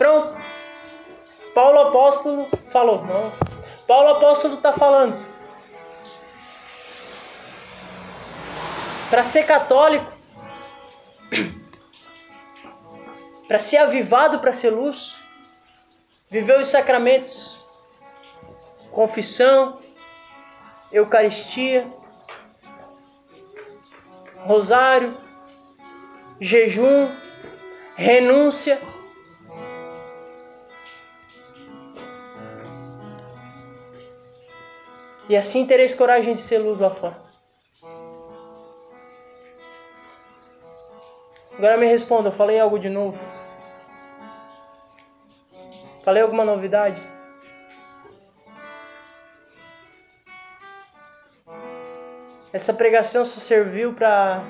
[0.00, 0.34] Pronto.
[1.54, 3.30] Paulo apóstolo falou, não.
[3.86, 5.14] Paulo apóstolo está falando.
[9.10, 10.10] Para ser católico,
[13.46, 15.16] para ser avivado, para ser luz.
[16.30, 17.60] Viveu os sacramentos,
[18.90, 19.82] confissão,
[20.90, 21.86] Eucaristia,
[24.46, 25.12] rosário,
[26.40, 27.14] jejum,
[27.96, 28.80] renúncia.
[35.30, 37.16] E assim tereis coragem de ser luz lá fora.
[41.56, 43.16] Agora me responda, eu falei algo de novo?
[46.02, 47.00] Falei alguma novidade?
[52.52, 54.42] Essa pregação só serviu para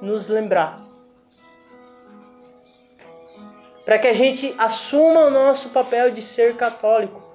[0.00, 0.76] nos lembrar.
[3.84, 7.31] Para que a gente assuma o nosso papel de ser católico.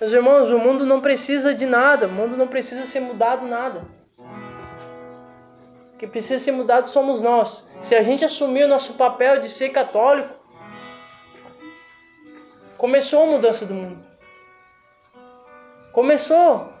[0.00, 3.84] Meus irmãos, o mundo não precisa de nada, o mundo não precisa ser mudado nada.
[5.92, 7.68] O que precisa ser mudado somos nós.
[7.80, 10.32] Se a gente assumir o nosso papel de ser católico,
[12.76, 13.98] começou a mudança do mundo.
[15.92, 16.72] Começou.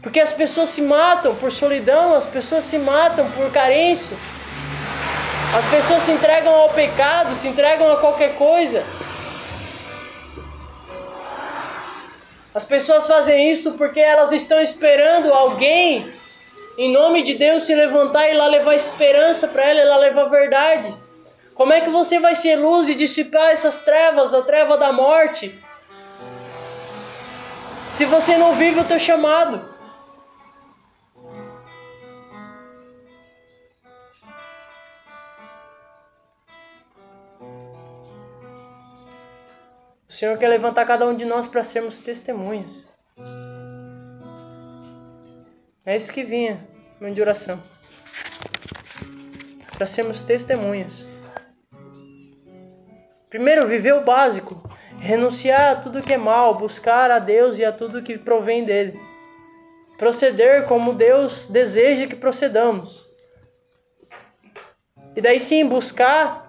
[0.00, 4.16] Porque as pessoas se matam por solidão, as pessoas se matam por carência.
[5.58, 8.84] As pessoas se entregam ao pecado, se entregam a qualquer coisa.
[12.56, 16.10] As pessoas fazem isso porque elas estão esperando alguém,
[16.78, 20.24] em nome de Deus, se levantar e lá levar esperança para ela, e lá levar
[20.24, 20.96] verdade.
[21.54, 25.54] Como é que você vai ser luz e dissipar essas trevas, a treva da morte,
[27.92, 29.75] se você não vive o teu chamado?
[40.16, 42.88] Senhor quer levantar cada um de nós para sermos testemunhas.
[45.84, 46.66] É isso que vinha
[46.98, 47.62] no de oração.
[49.76, 51.06] Para sermos testemunhas.
[53.28, 54.58] Primeiro, viver o básico.
[54.98, 58.98] Renunciar a tudo que é mal, buscar a Deus e a tudo que provém dele.
[59.98, 63.06] Proceder como Deus deseja que procedamos.
[65.14, 66.45] E daí sim, buscar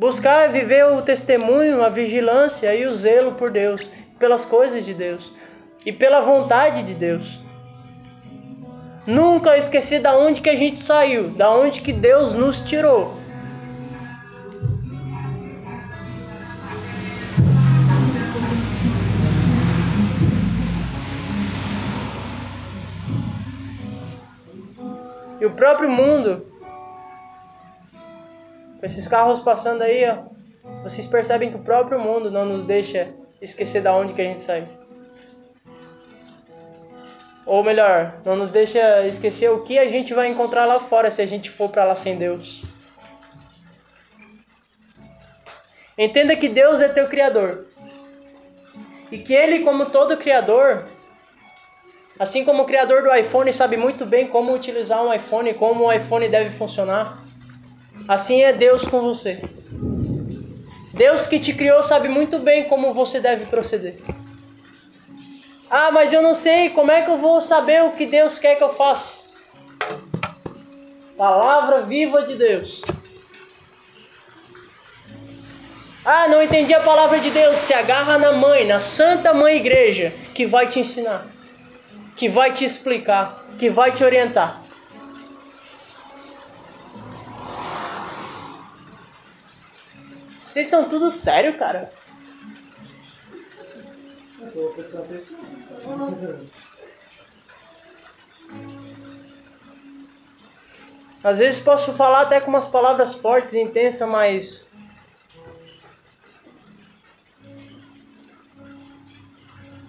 [0.00, 5.30] Buscar viver o testemunho, a vigilância e o zelo por Deus, pelas coisas de Deus
[5.84, 7.38] e pela vontade de Deus.
[9.06, 13.14] Nunca esquecer da onde que a gente saiu, da onde que Deus nos tirou.
[25.38, 26.46] E o próprio mundo
[28.80, 30.24] com esses carros passando aí, ó,
[30.82, 33.08] vocês percebem que o próprio mundo não nos deixa
[33.40, 34.66] esquecer da onde que a gente saiu.
[37.44, 41.20] Ou melhor, não nos deixa esquecer o que a gente vai encontrar lá fora se
[41.20, 42.64] a gente for para lá sem Deus.
[45.98, 47.66] Entenda que Deus é teu criador.
[49.12, 50.86] E que ele, como todo criador,
[52.18, 55.92] assim como o criador do iPhone sabe muito bem como utilizar um iPhone, como o
[55.92, 57.22] iPhone deve funcionar,
[58.10, 59.40] Assim é Deus com você.
[60.92, 64.00] Deus que te criou sabe muito bem como você deve proceder.
[65.70, 68.56] Ah, mas eu não sei como é que eu vou saber o que Deus quer
[68.56, 69.20] que eu faça.
[71.16, 72.82] Palavra viva de Deus.
[76.04, 77.58] Ah, não entendi a palavra de Deus.
[77.58, 81.28] Se agarra na mãe, na Santa Mãe Igreja, que vai te ensinar,
[82.16, 84.59] que vai te explicar, que vai te orientar.
[90.50, 91.92] Vocês estão tudo sério, cara?
[94.42, 95.06] Atenção.
[101.22, 104.68] Às vezes posso falar até com umas palavras fortes e intensas, mas.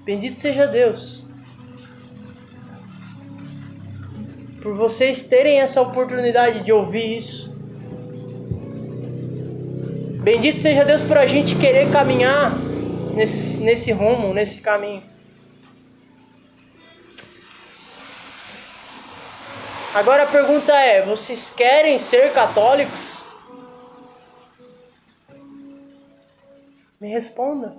[0.06, 1.24] Bendito seja Deus.
[4.62, 7.51] Por vocês terem essa oportunidade de ouvir isso.
[10.32, 12.54] Bendito seja Deus por a gente querer caminhar
[13.14, 15.04] nesse, nesse rumo, nesse caminho.
[19.94, 23.22] Agora a pergunta é: vocês querem ser católicos?
[27.02, 27.76] Me responda.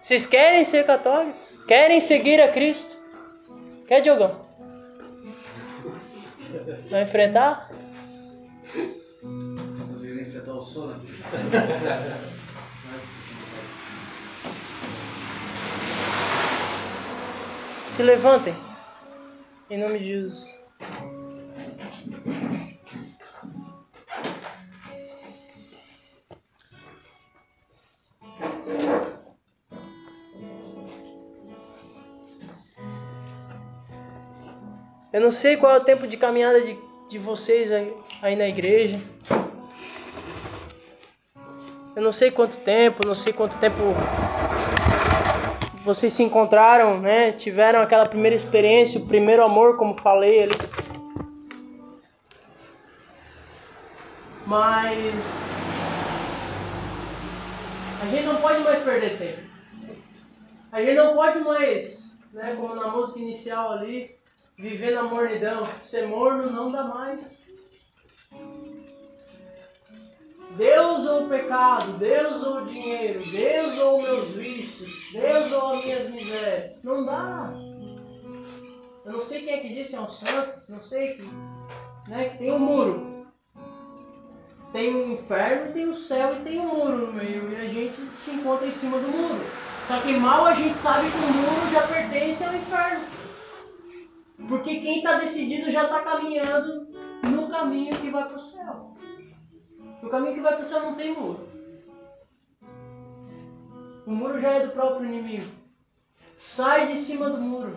[0.00, 1.52] Vocês querem ser católicos?
[1.66, 2.96] Querem seguir a Cristo?
[3.88, 4.46] Quer, Diogão?
[6.88, 7.68] Vai enfrentar?
[10.66, 10.94] funciona.
[10.94, 11.04] Né?
[17.86, 18.54] Se levantem.
[19.70, 20.60] Em nome de Jesus.
[35.12, 38.46] Eu não sei qual é o tempo de caminhada de, de vocês aí, aí na
[38.46, 39.00] igreja.
[41.96, 43.80] Eu não sei quanto tempo, não sei quanto tempo
[45.82, 47.32] vocês se encontraram, né?
[47.32, 50.52] Tiveram aquela primeira experiência, o primeiro amor, como falei ali.
[54.44, 55.54] Mas
[58.02, 59.48] a gente não pode mais perder tempo.
[60.70, 64.14] A gente não pode mais, né, como na música inicial ali,
[64.58, 65.66] viver na mornidão.
[65.82, 67.46] Ser morno não dá mais.
[70.56, 75.84] Deus ou o pecado, Deus ou o dinheiro, Deus ou meus vícios, Deus ou as
[75.84, 76.82] minhas misérias.
[76.82, 77.52] Não dá.
[79.04, 81.24] Eu não sei quem é que disse, é um santo, não sei que,
[82.08, 83.26] né, que tem um muro.
[84.72, 87.52] Tem um inferno, tem o um céu e tem um muro no meio.
[87.52, 89.40] E a gente se encontra em cima do muro.
[89.84, 93.04] Só que mal a gente sabe que o muro já pertence ao inferno.
[94.48, 96.88] Porque quem está decidido já está caminhando
[97.22, 98.95] no caminho que vai para o céu.
[100.06, 101.48] O caminho que vai para o céu não tem muro.
[104.06, 105.52] O muro já é do próprio inimigo.
[106.36, 107.72] Sai de cima do muro.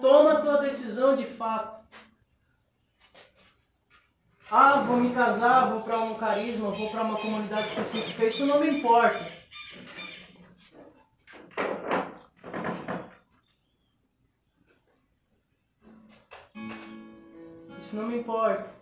[0.00, 1.84] Toma a tua decisão de fato.
[4.48, 8.26] Ah, vou me casar, vou para um carisma, vou para uma comunidade específica.
[8.26, 9.26] Isso não me importa.
[17.80, 18.81] Isso não me importa.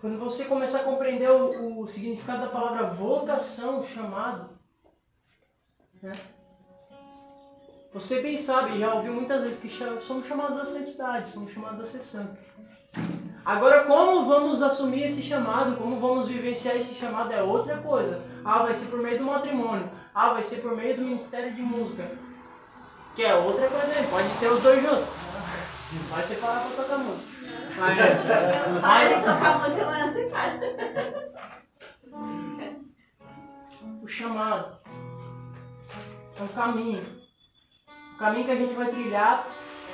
[0.00, 4.50] Quando você começar a compreender o, o significado da palavra vocação, chamado,
[6.02, 6.12] né?
[7.92, 11.86] Você bem sabe, já ouviu muitas vezes que somos chamados à santidade, somos chamados a
[11.86, 12.42] ser santos.
[13.44, 18.22] Agora, como vamos assumir esse chamado, como vamos vivenciar esse chamado é outra coisa.
[18.44, 19.90] Ah, vai ser por meio do matrimônio.
[20.14, 22.08] Ah, vai ser por meio do ministério de música.
[23.16, 25.08] Que é outra coisa, pode ter os dois juntos.
[26.10, 27.37] Vai separar para tocar música.
[27.78, 30.60] Mas, para de tocar música, mas não separa.
[34.02, 34.78] O chamado
[36.38, 37.06] é um caminho.
[38.14, 39.46] Um caminho que a gente vai trilhar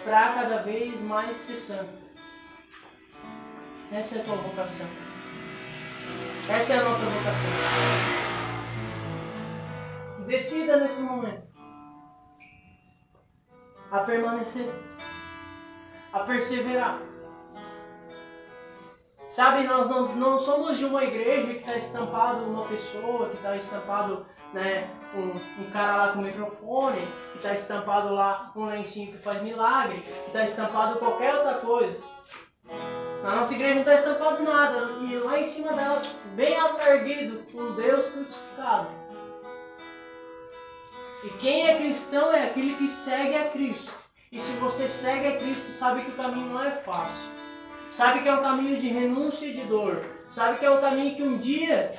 [0.04, 2.04] para cada vez mais ser santo.
[3.92, 4.86] Essa é a tua vocação.
[6.48, 7.50] Essa é a nossa vocação.
[10.26, 11.44] Decida nesse momento
[13.90, 14.68] a permanecer,
[16.12, 17.13] a perseverar.
[19.34, 23.56] Sabe, nós não, não somos de uma igreja que está estampado uma pessoa, que está
[23.56, 29.18] estampado né, um, um, cara lá com microfone, que está estampado lá um lencinho que
[29.18, 32.00] faz milagre, que está estampado qualquer outra coisa.
[33.24, 34.92] Na nossa igreja não está estampado nada.
[35.00, 36.00] E lá em cima dela,
[36.36, 36.78] bem alto
[37.56, 38.86] um Deus crucificado.
[41.24, 43.98] E quem é cristão é aquele que segue a Cristo.
[44.30, 47.33] E se você segue a Cristo, sabe que o caminho não é fácil.
[47.94, 50.04] Sabe que é um caminho de renúncia e de dor.
[50.28, 51.94] Sabe que é um caminho que um dia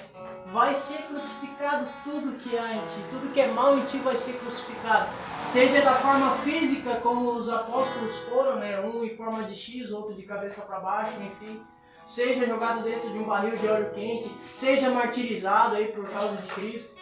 [0.47, 4.13] vai ser crucificado tudo que há em ti, tudo que é mal em ti vai
[4.13, 5.09] ser crucificado.
[5.45, 8.77] Seja da forma física, como os apóstolos foram, né?
[8.81, 11.61] um em forma de X, outro de cabeça para baixo, enfim.
[12.05, 16.47] Seja jogado dentro de um barril de óleo quente, seja martirizado aí por causa de
[16.55, 17.01] Cristo.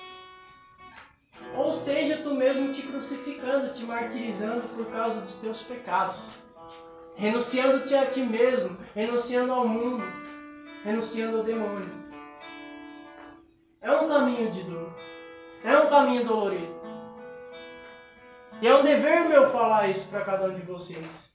[1.55, 6.43] Ou seja, tu mesmo te crucificando, te martirizando por causa dos teus pecados
[7.15, 10.03] renunciando-te a ti mesmo, renunciando ao mundo,
[10.83, 12.03] renunciando ao demônio.
[13.81, 14.93] É um caminho de dor,
[15.63, 16.81] é um caminho dolorido.
[18.61, 21.33] E é um dever meu falar isso para cada um de vocês.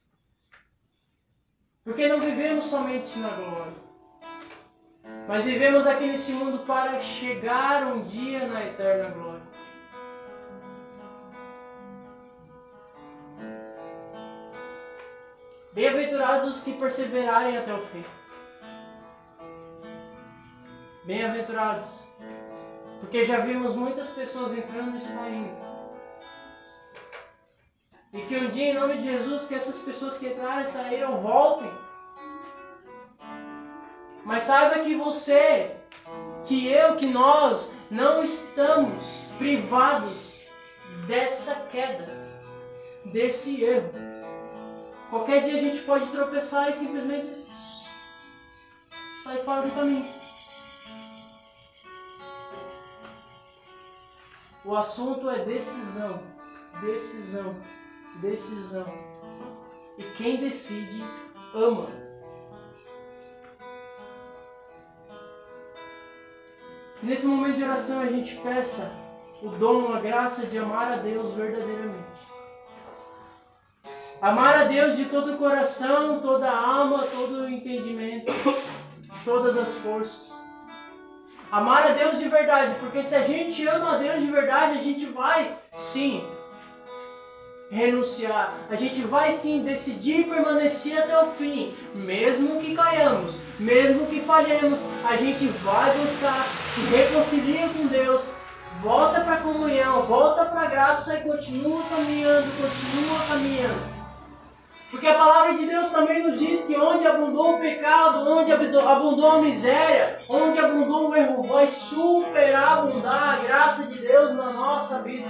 [1.84, 3.72] Porque não vivemos somente na glória,
[5.26, 9.27] mas vivemos aqui nesse mundo para chegar um dia na eterna glória.
[15.78, 18.04] Bem-aventurados os que perseverarem até o fim.
[21.04, 21.86] Bem-aventurados,
[22.98, 25.56] porque já vimos muitas pessoas entrando e saindo.
[28.12, 31.20] E que um dia, em nome de Jesus, que essas pessoas que entraram e saíram
[31.20, 31.70] voltem.
[34.24, 35.76] Mas saiba que você,
[36.46, 40.44] que eu, que nós não estamos privados
[41.06, 42.08] dessa queda,
[43.04, 44.07] desse erro.
[45.10, 47.46] Qualquer dia a gente pode tropeçar e simplesmente
[49.22, 50.06] sair fora do caminho.
[54.64, 56.22] O assunto é decisão,
[56.82, 57.56] decisão,
[58.16, 58.86] decisão.
[59.96, 61.02] E quem decide
[61.54, 61.88] ama.
[67.02, 68.92] Nesse momento de oração a gente peça
[69.40, 72.17] o dom, a graça de amar a Deus verdadeiramente
[74.20, 78.32] Amar a Deus de todo o coração, toda a alma, todo o entendimento,
[79.24, 80.32] todas as forças.
[81.52, 84.82] Amar a Deus de verdade, porque se a gente ama a Deus de verdade, a
[84.82, 86.26] gente vai sim
[87.70, 88.54] renunciar.
[88.68, 94.80] A gente vai sim decidir permanecer até o fim, mesmo que caiamos, mesmo que falhemos,
[95.08, 98.32] a gente vai buscar, se reconcilia com Deus,
[98.80, 103.97] volta para a comunhão, volta para a graça e continua caminhando, continua caminhando.
[104.90, 109.30] Porque a palavra de Deus também nos diz que onde abundou o pecado, onde abundou
[109.30, 115.28] a miséria, onde abundou o erro, vai superabundar a graça de Deus na nossa vida.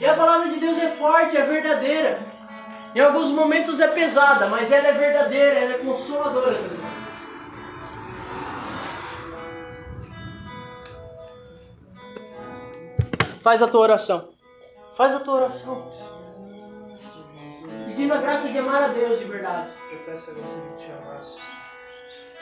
[0.00, 2.18] E a palavra de Deus é forte, é verdadeira.
[2.94, 6.58] Em alguns momentos é pesada, mas ela é verdadeira, ela é consoladora.
[13.40, 14.37] Faz a tua oração.
[14.98, 15.92] Faz a tua oração.
[17.86, 19.70] Pedindo a graça de amar a Deus de verdade.
[19.92, 21.46] Eu peço a graça de te amar, Senhor.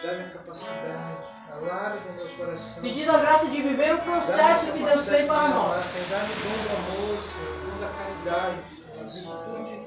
[0.02, 1.18] Dá-me a capacidade,
[1.52, 2.82] alarga o meu coração.
[2.82, 5.84] Pedindo a graça de viver o processo que Deus tem para nós.
[6.08, 9.86] Dá-me o dom do amor, Senhor, o dom da caridade, Senhor, a virtude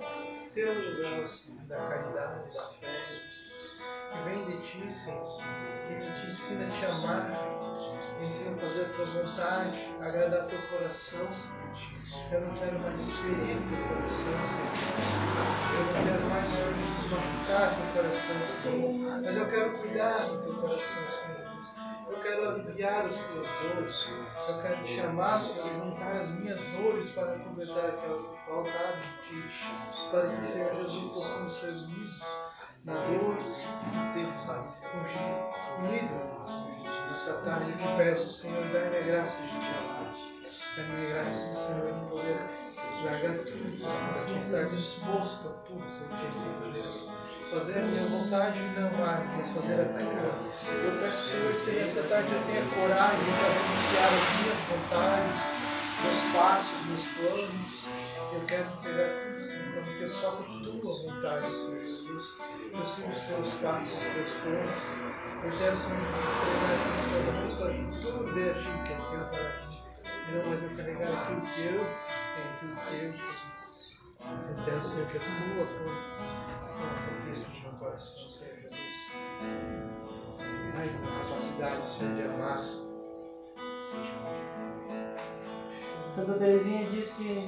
[0.54, 3.04] teologos da caridade, da fé,
[4.12, 5.42] que vem de ti, Senhor,
[5.88, 7.59] que te ensina a te amar,
[8.26, 11.60] ensina a fazer a tua vontade, agradar teu coração, Senhor.
[12.32, 14.74] Eu não quero mais ferir teu coração, Senhor.
[15.76, 16.50] Eu não quero mais
[17.10, 19.22] machucar teu coração, Senhor.
[19.22, 21.50] Mas eu quero cuidar do teu coração, Senhor.
[22.10, 24.14] Eu quero aliviar os teus dores.
[24.48, 29.22] Eu quero te amar, Senhor, juntar as minhas dores para completar aquelas que faltaram em
[29.24, 30.10] ti.
[30.12, 32.20] Para que, Senhor Jesus, possamos ser unidos
[32.90, 34.50] que temos
[35.80, 36.16] unido
[37.08, 37.72] nessa tarde.
[37.72, 40.14] Eu te peço, Senhor, dá-me a graça de te amar.
[40.76, 42.40] Dá-me a graça, Senhor, de poder
[43.04, 47.10] largar tudo, Senhor, de estar disposto a tudo Senhor Jesus.
[47.52, 50.00] Fazer a minha vontade não mais, mas fazer a tua.
[50.00, 55.42] Eu peço, Senhor, que nessa tarde eu tenha coragem de renunciar às minhas vontades,
[56.04, 58.09] meus passos, meus planos.
[58.32, 62.38] Eu quero entregar tudo, Senhor, para que eu faça a tua vontade, Senhor Jesus.
[62.72, 64.74] Eu sigo os teus passos, os teus planos.
[65.44, 67.74] Eu quero, Senhor Jesus, entregar tudo para
[68.12, 69.80] tudo de ti que é teu para mim.
[70.32, 71.82] Não mais eu carregar aquilo que eu tenho,
[72.54, 73.14] aquilo que eu tenho.
[74.20, 78.96] Eu quero, Senhor, que a tua ação aconteça no meu coração, Senhor Jesus.
[80.78, 80.92] Ai, a
[81.24, 82.60] capacidade, Senhor, de amar.
[86.10, 87.40] Santa Teresinha diz que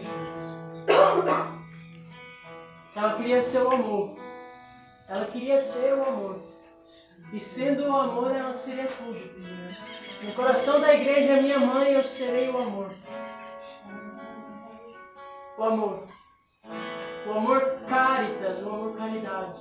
[2.96, 4.18] ela queria ser o amor.
[5.08, 6.40] Ela queria ser o amor.
[7.34, 9.20] E sendo o amor, ela seria tudo.
[10.24, 12.92] No coração da igreja, minha mãe, eu serei o amor.
[15.58, 16.04] O amor.
[17.26, 19.54] O amor caritas, o amor caridade.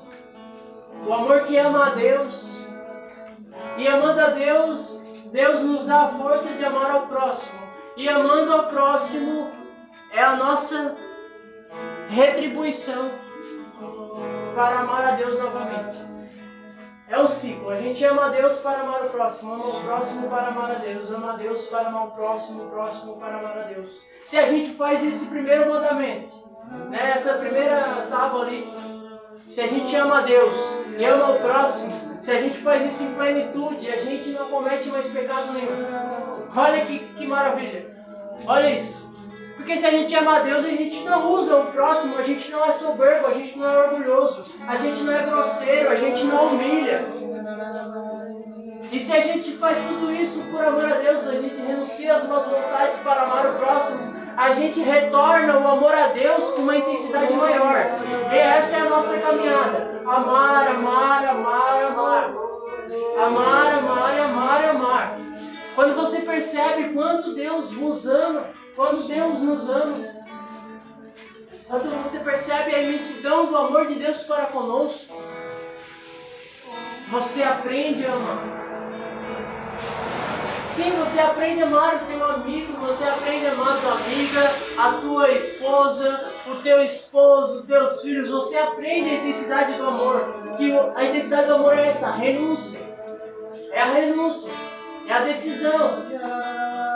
[1.07, 2.67] O amor que ama a Deus.
[3.77, 5.01] E amando a Deus,
[5.33, 7.61] Deus nos dá a força de amar ao próximo.
[7.97, 9.51] E amando ao próximo
[10.13, 10.97] é a nossa
[12.11, 13.11] retribuição
[14.55, 15.97] para amar a Deus novamente.
[17.09, 17.71] É um ciclo.
[17.71, 20.75] A gente ama a Deus para amar o próximo, ama o próximo para amar a
[20.75, 24.05] Deus, ama a Deus para amar o próximo, o próximo para amar a Deus.
[24.25, 26.33] Se a gente faz esse primeiro mandamento,
[26.89, 28.73] né, essa primeira tábua ali,
[29.47, 30.57] se a gente ama a Deus
[30.97, 31.93] e ama o próximo,
[32.23, 36.49] se a gente faz isso em plenitude, a gente não comete mais pecado nenhum.
[36.55, 37.91] Olha que, que maravilha.
[38.47, 39.10] Olha isso.
[39.61, 42.51] Porque se a gente ama a Deus, a gente não usa o próximo, a gente
[42.51, 46.25] não é soberbo, a gente não é orgulhoso, a gente não é grosseiro, a gente
[46.25, 47.05] não humilha.
[48.91, 52.27] E se a gente faz tudo isso por amor a Deus, a gente renuncia às
[52.27, 56.79] nossas vontades para amar o próximo, a gente retorna o amor a Deus com uma
[56.79, 57.77] intensidade maior.
[58.33, 60.01] E essa é a nossa caminhada.
[60.07, 62.35] Amar, amar, amar, amar.
[63.19, 65.19] Amar, amar, amar, amar.
[65.75, 68.49] Quando você percebe quanto Deus vos ama,
[68.81, 69.95] quando Deus nos ama,
[71.67, 75.23] quando você percebe a imensidão do amor de Deus para conosco,
[77.09, 78.39] você aprende a amar.
[80.73, 84.51] Sim, você aprende a amar o teu amigo, você aprende a amar a tua amiga,
[84.79, 90.57] a tua esposa, o teu esposo, teus filhos, você aprende a intensidade do amor.
[90.57, 92.81] Que a intensidade do amor é essa, renúncia.
[93.73, 94.51] É a renúncia,
[95.07, 96.09] é a decisão.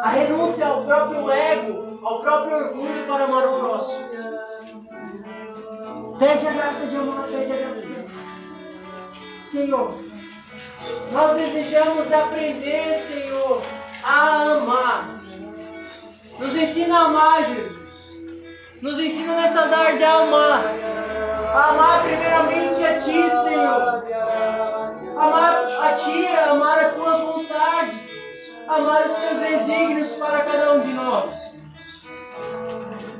[0.04, 4.04] A renúncia ao próprio ego, ao próprio orgulho para amar o próximo.
[6.18, 7.88] Pede a graça de amar, pede a graça.
[9.40, 9.94] Senhor,
[11.10, 13.62] nós desejamos aprender, Senhor,
[14.04, 15.08] a amar.
[16.38, 18.12] Nos ensina a amar, Jesus.
[18.82, 20.66] Nos ensina nessa tarde a amar.
[21.54, 24.04] A amar primeiramente a Ti, Senhor.
[25.16, 28.03] Amar a Ti, amar a Tua vontade.
[28.66, 31.60] Amar os Teus desígnios para cada um de nós.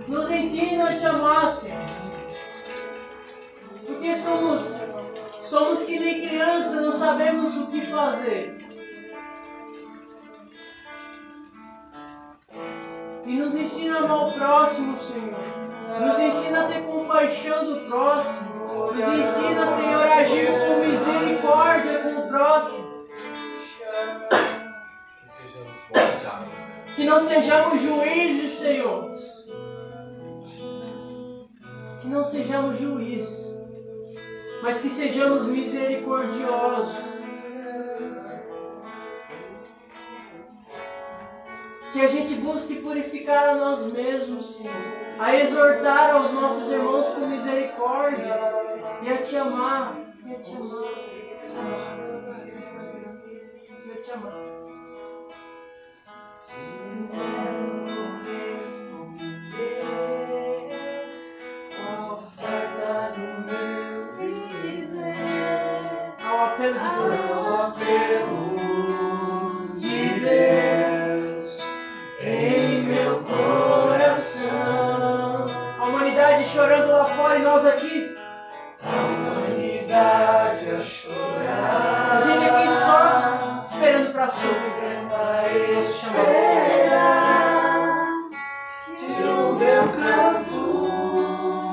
[0.09, 1.85] Nos ensina a Te amar, Senhor.
[3.87, 4.81] Porque somos,
[5.45, 8.57] somos que nem criança, não sabemos o que fazer.
[13.27, 15.65] E nos ensina a amar o próximo, Senhor.
[16.01, 18.93] Nos ensina a ter compaixão do próximo.
[18.95, 22.94] Nos ensina, Senhor, a agir com misericórdia com o próximo.
[26.95, 29.19] Que não sejamos juízes, Senhor.
[32.01, 33.53] Que não sejamos juízes.
[34.63, 36.95] Mas que sejamos misericordiosos.
[41.93, 44.73] Que a gente busque purificar a nós mesmos, Senhor.
[45.19, 48.39] A exortar aos nossos irmãos com misericórdia.
[49.03, 49.97] E a te amar.
[50.25, 50.85] E a te amar.
[51.25, 51.99] E a te amar.
[53.85, 54.54] E a te amar.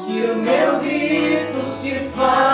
[0.06, 2.51] Que o meu grito se faça